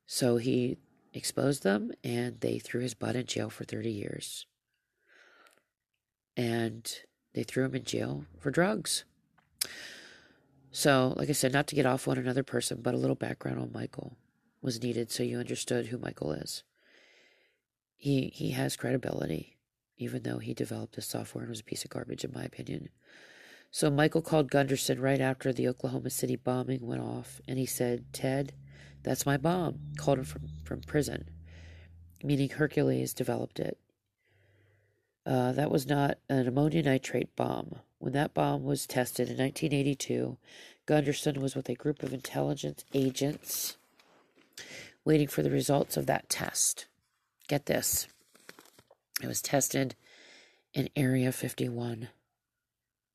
So 0.06 0.38
he 0.38 0.78
exposed 1.14 1.64
them 1.64 1.92
and 2.04 2.40
they 2.40 2.60
threw 2.60 2.82
his 2.82 2.94
butt 2.94 3.16
in 3.16 3.26
jail 3.26 3.50
for 3.50 3.64
30 3.64 3.90
years 3.90 4.46
and 6.36 7.00
they 7.34 7.44
threw 7.44 7.66
him 7.66 7.76
in 7.76 7.84
jail 7.84 8.26
for 8.40 8.52
drugs. 8.52 9.04
So, 10.72 11.14
like 11.18 11.30
I 11.30 11.34
said, 11.34 11.52
not 11.52 11.68
to 11.68 11.76
get 11.76 11.86
off 11.86 12.08
on 12.08 12.18
another 12.18 12.44
person, 12.44 12.80
but 12.82 12.94
a 12.94 12.98
little 12.98 13.16
background 13.16 13.60
on 13.60 13.72
Michael 13.74 14.18
was 14.62 14.82
needed 14.82 15.12
so 15.12 15.24
you 15.24 15.38
understood 15.38 15.88
who 15.88 15.98
Michael 15.98 16.32
is. 16.32 16.64
He 17.98 18.32
he 18.34 18.52
has 18.52 18.76
credibility, 18.76 19.58
even 19.98 20.24
though 20.24 20.40
he 20.40 20.54
developed 20.54 20.96
this 20.96 21.08
software 21.08 21.44
and 21.44 21.50
was 21.50 21.60
a 21.60 21.66
piece 21.66 21.84
of 21.84 21.92
garbage, 21.92 22.24
in 22.24 22.32
my 22.34 22.44
opinion. 22.44 22.90
So 23.70 23.90
Michael 23.90 24.22
called 24.22 24.52
Gunderson 24.52 25.00
right 25.00 25.22
after 25.22 25.54
the 25.54 25.68
Oklahoma 25.68 26.10
City 26.10 26.36
bombing 26.36 26.86
went 26.86 27.02
off, 27.02 27.42
and 27.48 27.60
he 27.60 27.66
said, 27.66 28.06
"Ted, 28.14 28.54
that's 29.04 29.26
my 29.26 29.38
bomb." 29.38 29.80
Called 29.98 30.20
him 30.20 30.26
from 30.26 30.48
from 30.64 30.82
prison, 30.82 31.30
meaning 32.24 32.50
Hercules 32.50 33.14
developed 33.14 33.60
it. 33.60 33.78
Uh, 35.26 35.52
that 35.52 35.72
was 35.72 35.88
not 35.88 36.18
an 36.30 36.48
ammonia 36.48 36.82
nitrate 36.82 37.36
bomb. 37.36 37.76
When 38.00 38.14
that 38.14 38.34
bomb 38.34 38.64
was 38.64 38.88
tested 38.88 39.30
in 39.30 39.38
1982, 39.38 40.38
Gunderson 40.88 41.40
was 41.40 41.56
with 41.56 41.70
a 41.70 41.76
group 41.76 42.02
of 42.02 42.14
intelligence 42.14 42.84
agents 42.94 43.78
waiting 45.06 45.28
for 45.28 45.44
the 45.44 45.52
results 45.52 45.98
of 45.98 46.08
that 46.08 46.30
test. 46.30 46.88
Get 47.48 47.68
this 47.68 48.08
it 49.22 49.28
was 49.28 49.42
tested 49.42 49.96
in 50.74 50.90
Area 50.96 51.32
51. 51.32 52.10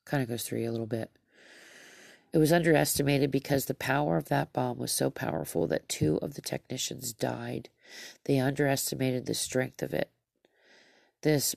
Kind 0.04 0.22
of 0.22 0.28
goes 0.28 0.44
through 0.44 0.60
you 0.60 0.70
a 0.70 0.72
little 0.72 0.86
bit. 0.86 1.10
It 2.32 2.38
was 2.38 2.52
underestimated 2.52 3.30
because 3.30 3.64
the 3.64 3.74
power 3.74 4.16
of 4.16 4.28
that 4.28 4.52
bomb 4.52 4.78
was 4.78 4.92
so 4.92 5.10
powerful 5.10 5.66
that 5.66 5.88
two 5.88 6.18
of 6.18 6.34
the 6.34 6.42
technicians 6.42 7.12
died. 7.12 7.70
They 8.24 8.38
underestimated 8.38 9.26
the 9.26 9.34
strength 9.34 9.82
of 9.82 9.94
it. 9.94 10.10
This 11.22 11.56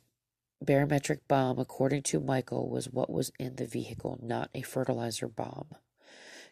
barometric 0.62 1.28
bomb, 1.28 1.60
according 1.60 2.04
to 2.04 2.20
Michael, 2.20 2.70
was 2.70 2.90
what 2.90 3.10
was 3.10 3.32
in 3.40 3.56
the 3.56 3.66
vehicle, 3.66 4.20
not 4.22 4.50
a 4.54 4.62
fertilizer 4.62 5.28
bomb. 5.28 5.68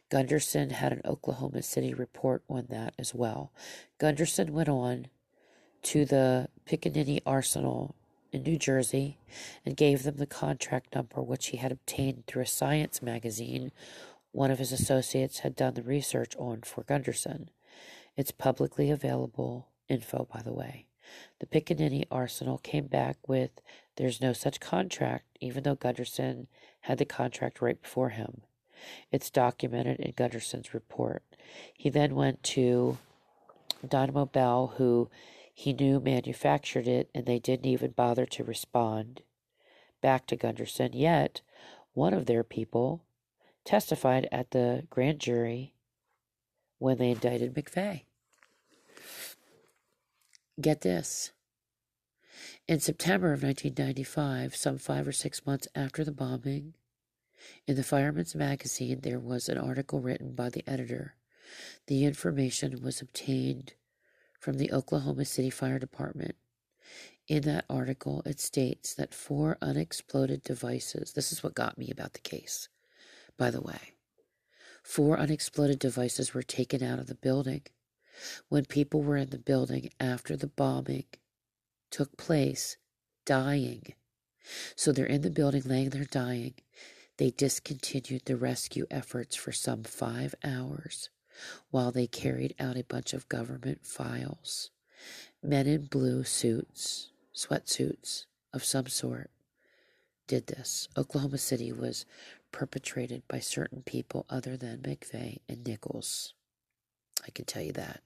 Gunderson 0.10 0.70
had 0.70 0.94
an 0.94 1.02
Oklahoma 1.04 1.62
City 1.62 1.94
report 1.94 2.44
on 2.50 2.68
that 2.70 2.94
as 2.98 3.14
well. 3.14 3.52
Gunderson 3.98 4.54
went 4.54 4.70
on 4.70 5.08
to 5.84 6.06
the 6.06 6.48
Picatinny 6.66 7.20
Arsenal 7.26 7.96
in 8.32 8.44
New 8.44 8.58
Jersey 8.58 9.18
and 9.66 9.76
gave 9.76 10.04
them 10.04 10.16
the 10.16 10.26
contract 10.26 10.96
number 10.96 11.22
which 11.22 11.48
he 11.48 11.58
had 11.58 11.72
obtained 11.72 12.26
through 12.26 12.44
a 12.44 12.48
science 12.48 13.02
magazine 13.02 13.72
one 14.32 14.52
of 14.52 14.60
his 14.60 14.72
associates 14.72 15.40
had 15.40 15.56
done 15.56 15.74
the 15.74 15.82
research 15.82 16.36
on 16.38 16.62
for 16.62 16.84
Gunderson. 16.84 17.50
It's 18.16 18.32
publicly 18.32 18.92
available 18.92 19.70
info, 19.90 20.28
by 20.32 20.42
the 20.42 20.54
way. 20.54 20.86
The 21.40 21.48
Picatinny 21.48 22.06
Arsenal 22.12 22.60
came 22.60 22.86
back 22.86 23.18
with 23.28 23.50
there's 23.98 24.22
no 24.22 24.32
such 24.32 24.60
contract, 24.60 25.26
even 25.42 25.64
though 25.64 25.76
Gunderson 25.76 26.48
had 26.82 26.98
the 27.00 27.06
contract 27.06 27.62
right 27.62 27.82
before 27.82 28.10
him. 28.10 28.42
It's 29.12 29.30
documented 29.30 30.00
in 30.00 30.12
Gunderson's 30.14 30.74
report. 30.74 31.24
He 31.74 31.90
then 31.90 32.16
went 32.16 32.44
to 32.44 32.98
Dyno 33.86 34.14
Nobel, 34.14 34.74
who 34.78 35.10
he 35.54 35.74
knew 35.74 36.00
manufactured 36.00 36.88
it, 36.88 37.10
and 37.14 37.26
they 37.26 37.40
didn't 37.40 37.66
even 37.66 37.92
bother 37.92 38.26
to 38.28 38.44
respond 38.44 39.22
back 40.02 40.28
to 40.28 40.36
Gunderson. 40.36 40.94
Yet, 40.94 41.42
one 41.94 42.14
of 42.14 42.28
their 42.28 42.44
people 42.44 43.04
testified 43.66 44.30
at 44.32 44.52
the 44.52 44.84
grand 44.92 45.20
jury 45.20 45.74
when 46.78 47.00
they 47.00 47.10
indicted 47.12 47.56
McVeigh. 47.56 48.04
Get 50.62 50.82
this. 50.82 51.32
In 52.68 52.82
September 52.82 53.28
of 53.28 53.44
1995, 53.44 54.54
some 54.54 54.78
five 54.78 55.08
or 55.08 55.14
six 55.14 55.46
months 55.46 55.70
after 55.74 56.04
the 56.04 56.12
bombing, 56.12 56.74
in 57.66 57.78
the 57.78 57.84
Fireman's 57.84 58.36
Magazine, 58.36 59.00
there 59.04 59.22
was 59.22 59.48
an 59.48 59.58
article 59.58 60.02
written 60.02 60.36
by 60.36 60.50
the 60.50 60.68
editor. 60.68 61.16
The 61.86 62.04
information 62.04 62.82
was 62.82 63.00
obtained 63.00 63.76
from 64.38 64.58
the 64.58 64.74
Oklahoma 64.74 65.24
City 65.24 65.50
Fire 65.50 65.80
Department. 65.80 66.36
In 67.30 67.44
that 67.44 67.64
article, 67.70 68.22
it 68.26 68.42
states 68.42 68.94
that 68.96 69.14
four 69.14 69.58
unexploded 69.62 70.44
devices, 70.44 71.14
this 71.14 71.32
is 71.32 71.42
what 71.42 71.56
got 71.56 71.78
me 71.78 71.90
about 71.90 72.14
the 72.14 72.20
case, 72.20 72.68
by 73.38 73.50
the 73.50 73.62
way. 73.62 73.94
Four 74.84 75.18
unexploded 75.18 75.80
devices 75.80 76.34
were 76.34 76.44
taken 76.44 76.84
out 76.84 77.00
of 77.00 77.08
the 77.08 77.16
building. 77.16 77.62
When 78.50 78.66
people 78.66 79.04
were 79.04 79.16
in 79.16 79.30
the 79.30 79.40
building 79.40 79.92
after 80.02 80.36
the 80.36 80.48
bombing, 80.48 81.06
took 81.92 82.18
place 82.18 82.78
dying. 83.26 83.94
So 84.76 84.92
they're 84.92 85.06
in 85.06 85.22
the 85.22 85.30
building 85.30 85.64
laying 85.66 85.90
there 85.90 86.06
dying. 86.06 86.54
They 87.18 87.32
discontinued 87.32 88.24
the 88.26 88.38
rescue 88.38 88.86
efforts 88.90 89.36
for 89.36 89.52
some 89.52 89.84
five 89.84 90.36
hours 90.44 91.10
while 91.72 91.92
they 91.92 92.08
carried 92.08 92.56
out 92.60 92.78
a 92.78 92.84
bunch 92.84 93.14
of 93.14 93.30
government 93.30 93.86
files. 93.86 94.72
Men 95.44 95.68
in 95.68 95.86
blue 95.86 96.24
suits, 96.24 97.10
sweatsuits 97.36 98.26
of 98.54 98.64
some 98.64 98.88
sort, 98.88 99.30
did 100.28 100.48
this. 100.48 100.88
Oklahoma 100.98 101.38
City 101.38 101.72
was 101.72 102.06
perpetrated 102.52 103.24
by 103.28 103.40
certain 103.40 103.82
people 103.84 104.26
other 104.30 104.58
than 104.58 104.80
McVeigh 104.80 105.40
and 105.48 105.66
Nichols. 105.66 106.34
I 107.26 107.32
can 107.32 107.46
tell 107.46 107.64
you 107.64 107.74
that. 107.74 108.02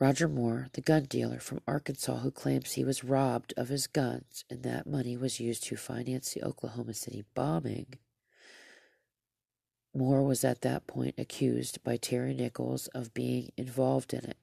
Roger 0.00 0.28
Moore, 0.28 0.68
the 0.72 0.80
gun 0.80 1.04
dealer 1.04 1.38
from 1.40 1.60
Arkansas 1.66 2.20
who 2.20 2.30
claims 2.30 2.72
he 2.72 2.84
was 2.84 3.04
robbed 3.04 3.52
of 3.58 3.68
his 3.68 3.86
guns 3.86 4.46
and 4.48 4.62
that 4.62 4.86
money 4.86 5.14
was 5.14 5.40
used 5.40 5.64
to 5.64 5.76
finance 5.76 6.32
the 6.32 6.42
Oklahoma 6.42 6.94
City 6.94 7.22
bombing. 7.34 7.86
Moore 9.94 10.22
was 10.22 10.42
at 10.42 10.62
that 10.62 10.86
point 10.86 11.16
accused 11.18 11.84
by 11.84 11.98
Terry 11.98 12.32
Nichols 12.32 12.86
of 12.88 13.12
being 13.12 13.52
involved 13.58 14.14
in 14.14 14.24
it. 14.24 14.38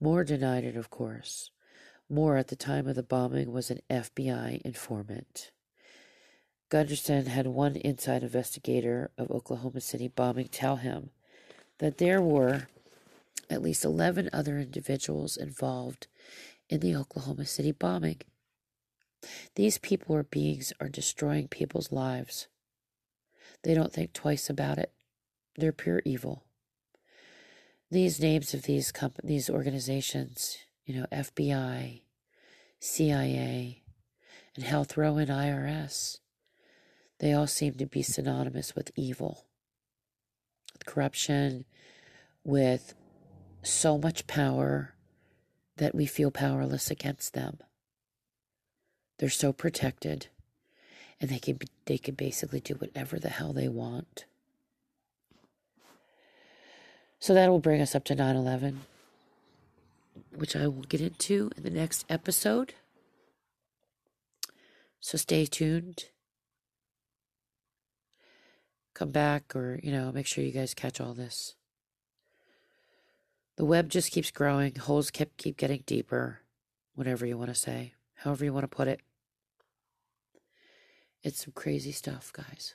Moore 0.00 0.24
denied 0.24 0.64
it, 0.64 0.74
of 0.76 0.90
course. 0.90 1.52
Moore, 2.08 2.36
at 2.36 2.48
the 2.48 2.56
time 2.56 2.88
of 2.88 2.96
the 2.96 3.04
bombing, 3.04 3.52
was 3.52 3.70
an 3.70 3.78
FBI 3.88 4.60
informant. 4.62 5.52
Gunderson 6.68 7.26
had 7.26 7.46
one 7.46 7.76
inside 7.76 8.24
investigator 8.24 9.12
of 9.16 9.30
Oklahoma 9.30 9.82
City 9.82 10.08
bombing 10.08 10.48
tell 10.48 10.76
him 10.76 11.10
that 11.78 11.98
there 11.98 12.20
were 12.20 12.66
at 13.50 13.62
least 13.62 13.84
11 13.84 14.30
other 14.32 14.58
individuals 14.58 15.36
involved 15.36 16.06
in 16.68 16.80
the 16.80 16.94
Oklahoma 16.94 17.44
City 17.44 17.72
bombing. 17.72 18.20
These 19.56 19.78
people 19.78 20.16
or 20.16 20.22
beings 20.22 20.72
are 20.80 20.88
destroying 20.88 21.48
people's 21.48 21.92
lives. 21.92 22.46
They 23.62 23.74
don't 23.74 23.92
think 23.92 24.12
twice 24.12 24.48
about 24.48 24.78
it. 24.78 24.92
They're 25.56 25.72
pure 25.72 26.00
evil. 26.04 26.44
These 27.90 28.20
names 28.20 28.54
of 28.54 28.62
these 28.62 28.92
comp- 28.92 29.20
these 29.22 29.50
organizations, 29.50 30.56
you 30.86 30.94
know, 30.94 31.06
FBI, 31.12 32.02
CIA, 32.78 33.82
and 34.54 34.64
Health 34.64 34.96
Row 34.96 35.16
and 35.16 35.28
IRS, 35.28 36.20
they 37.18 37.32
all 37.32 37.48
seem 37.48 37.74
to 37.74 37.86
be 37.86 38.02
synonymous 38.02 38.74
with 38.74 38.92
evil, 38.96 39.44
with 40.72 40.86
corruption, 40.86 41.64
with 42.44 42.94
so 43.62 43.98
much 43.98 44.26
power 44.26 44.94
that 45.76 45.94
we 45.94 46.06
feel 46.06 46.30
powerless 46.30 46.90
against 46.90 47.34
them. 47.34 47.58
They're 49.18 49.28
so 49.28 49.52
protected 49.52 50.28
and 51.20 51.30
they 51.30 51.38
can 51.38 51.58
they 51.84 51.98
can 51.98 52.14
basically 52.14 52.60
do 52.60 52.74
whatever 52.74 53.18
the 53.18 53.28
hell 53.28 53.52
they 53.52 53.68
want. 53.68 54.24
So 57.18 57.34
that 57.34 57.50
will 57.50 57.58
bring 57.60 57.82
us 57.82 57.94
up 57.94 58.04
to 58.04 58.16
9/11, 58.16 58.78
which 60.34 60.56
I 60.56 60.66
will 60.66 60.82
get 60.82 61.02
into 61.02 61.50
in 61.56 61.62
the 61.62 61.70
next 61.70 62.06
episode. 62.08 62.74
So 65.00 65.18
stay 65.18 65.44
tuned. 65.44 66.06
Come 68.94 69.10
back 69.10 69.54
or, 69.56 69.80
you 69.82 69.92
know, 69.92 70.12
make 70.12 70.26
sure 70.26 70.44
you 70.44 70.52
guys 70.52 70.74
catch 70.74 71.00
all 71.00 71.14
this. 71.14 71.54
The 73.56 73.64
web 73.64 73.88
just 73.88 74.12
keeps 74.12 74.30
growing, 74.30 74.74
holes 74.74 75.10
keep 75.10 75.36
keep 75.36 75.56
getting 75.56 75.82
deeper, 75.86 76.40
whatever 76.94 77.26
you 77.26 77.36
want 77.36 77.50
to 77.50 77.54
say, 77.54 77.94
however 78.14 78.44
you 78.44 78.52
want 78.52 78.64
to 78.64 78.76
put 78.76 78.88
it. 78.88 79.00
It's 81.22 81.44
some 81.44 81.52
crazy 81.52 81.92
stuff, 81.92 82.32
guys. 82.32 82.74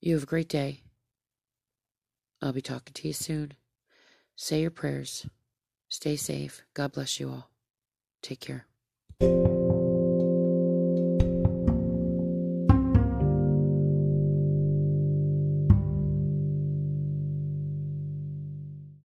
You 0.00 0.14
have 0.14 0.24
a 0.24 0.26
great 0.26 0.48
day. 0.48 0.82
I'll 2.42 2.52
be 2.52 2.60
talking 2.60 2.92
to 2.92 3.06
you 3.08 3.14
soon. 3.14 3.54
Say 4.36 4.60
your 4.60 4.70
prayers. 4.70 5.26
Stay 5.88 6.16
safe. 6.16 6.62
God 6.74 6.92
bless 6.92 7.20
you 7.20 7.30
all. 7.30 7.50
Take 8.20 8.40
care. 8.40 8.66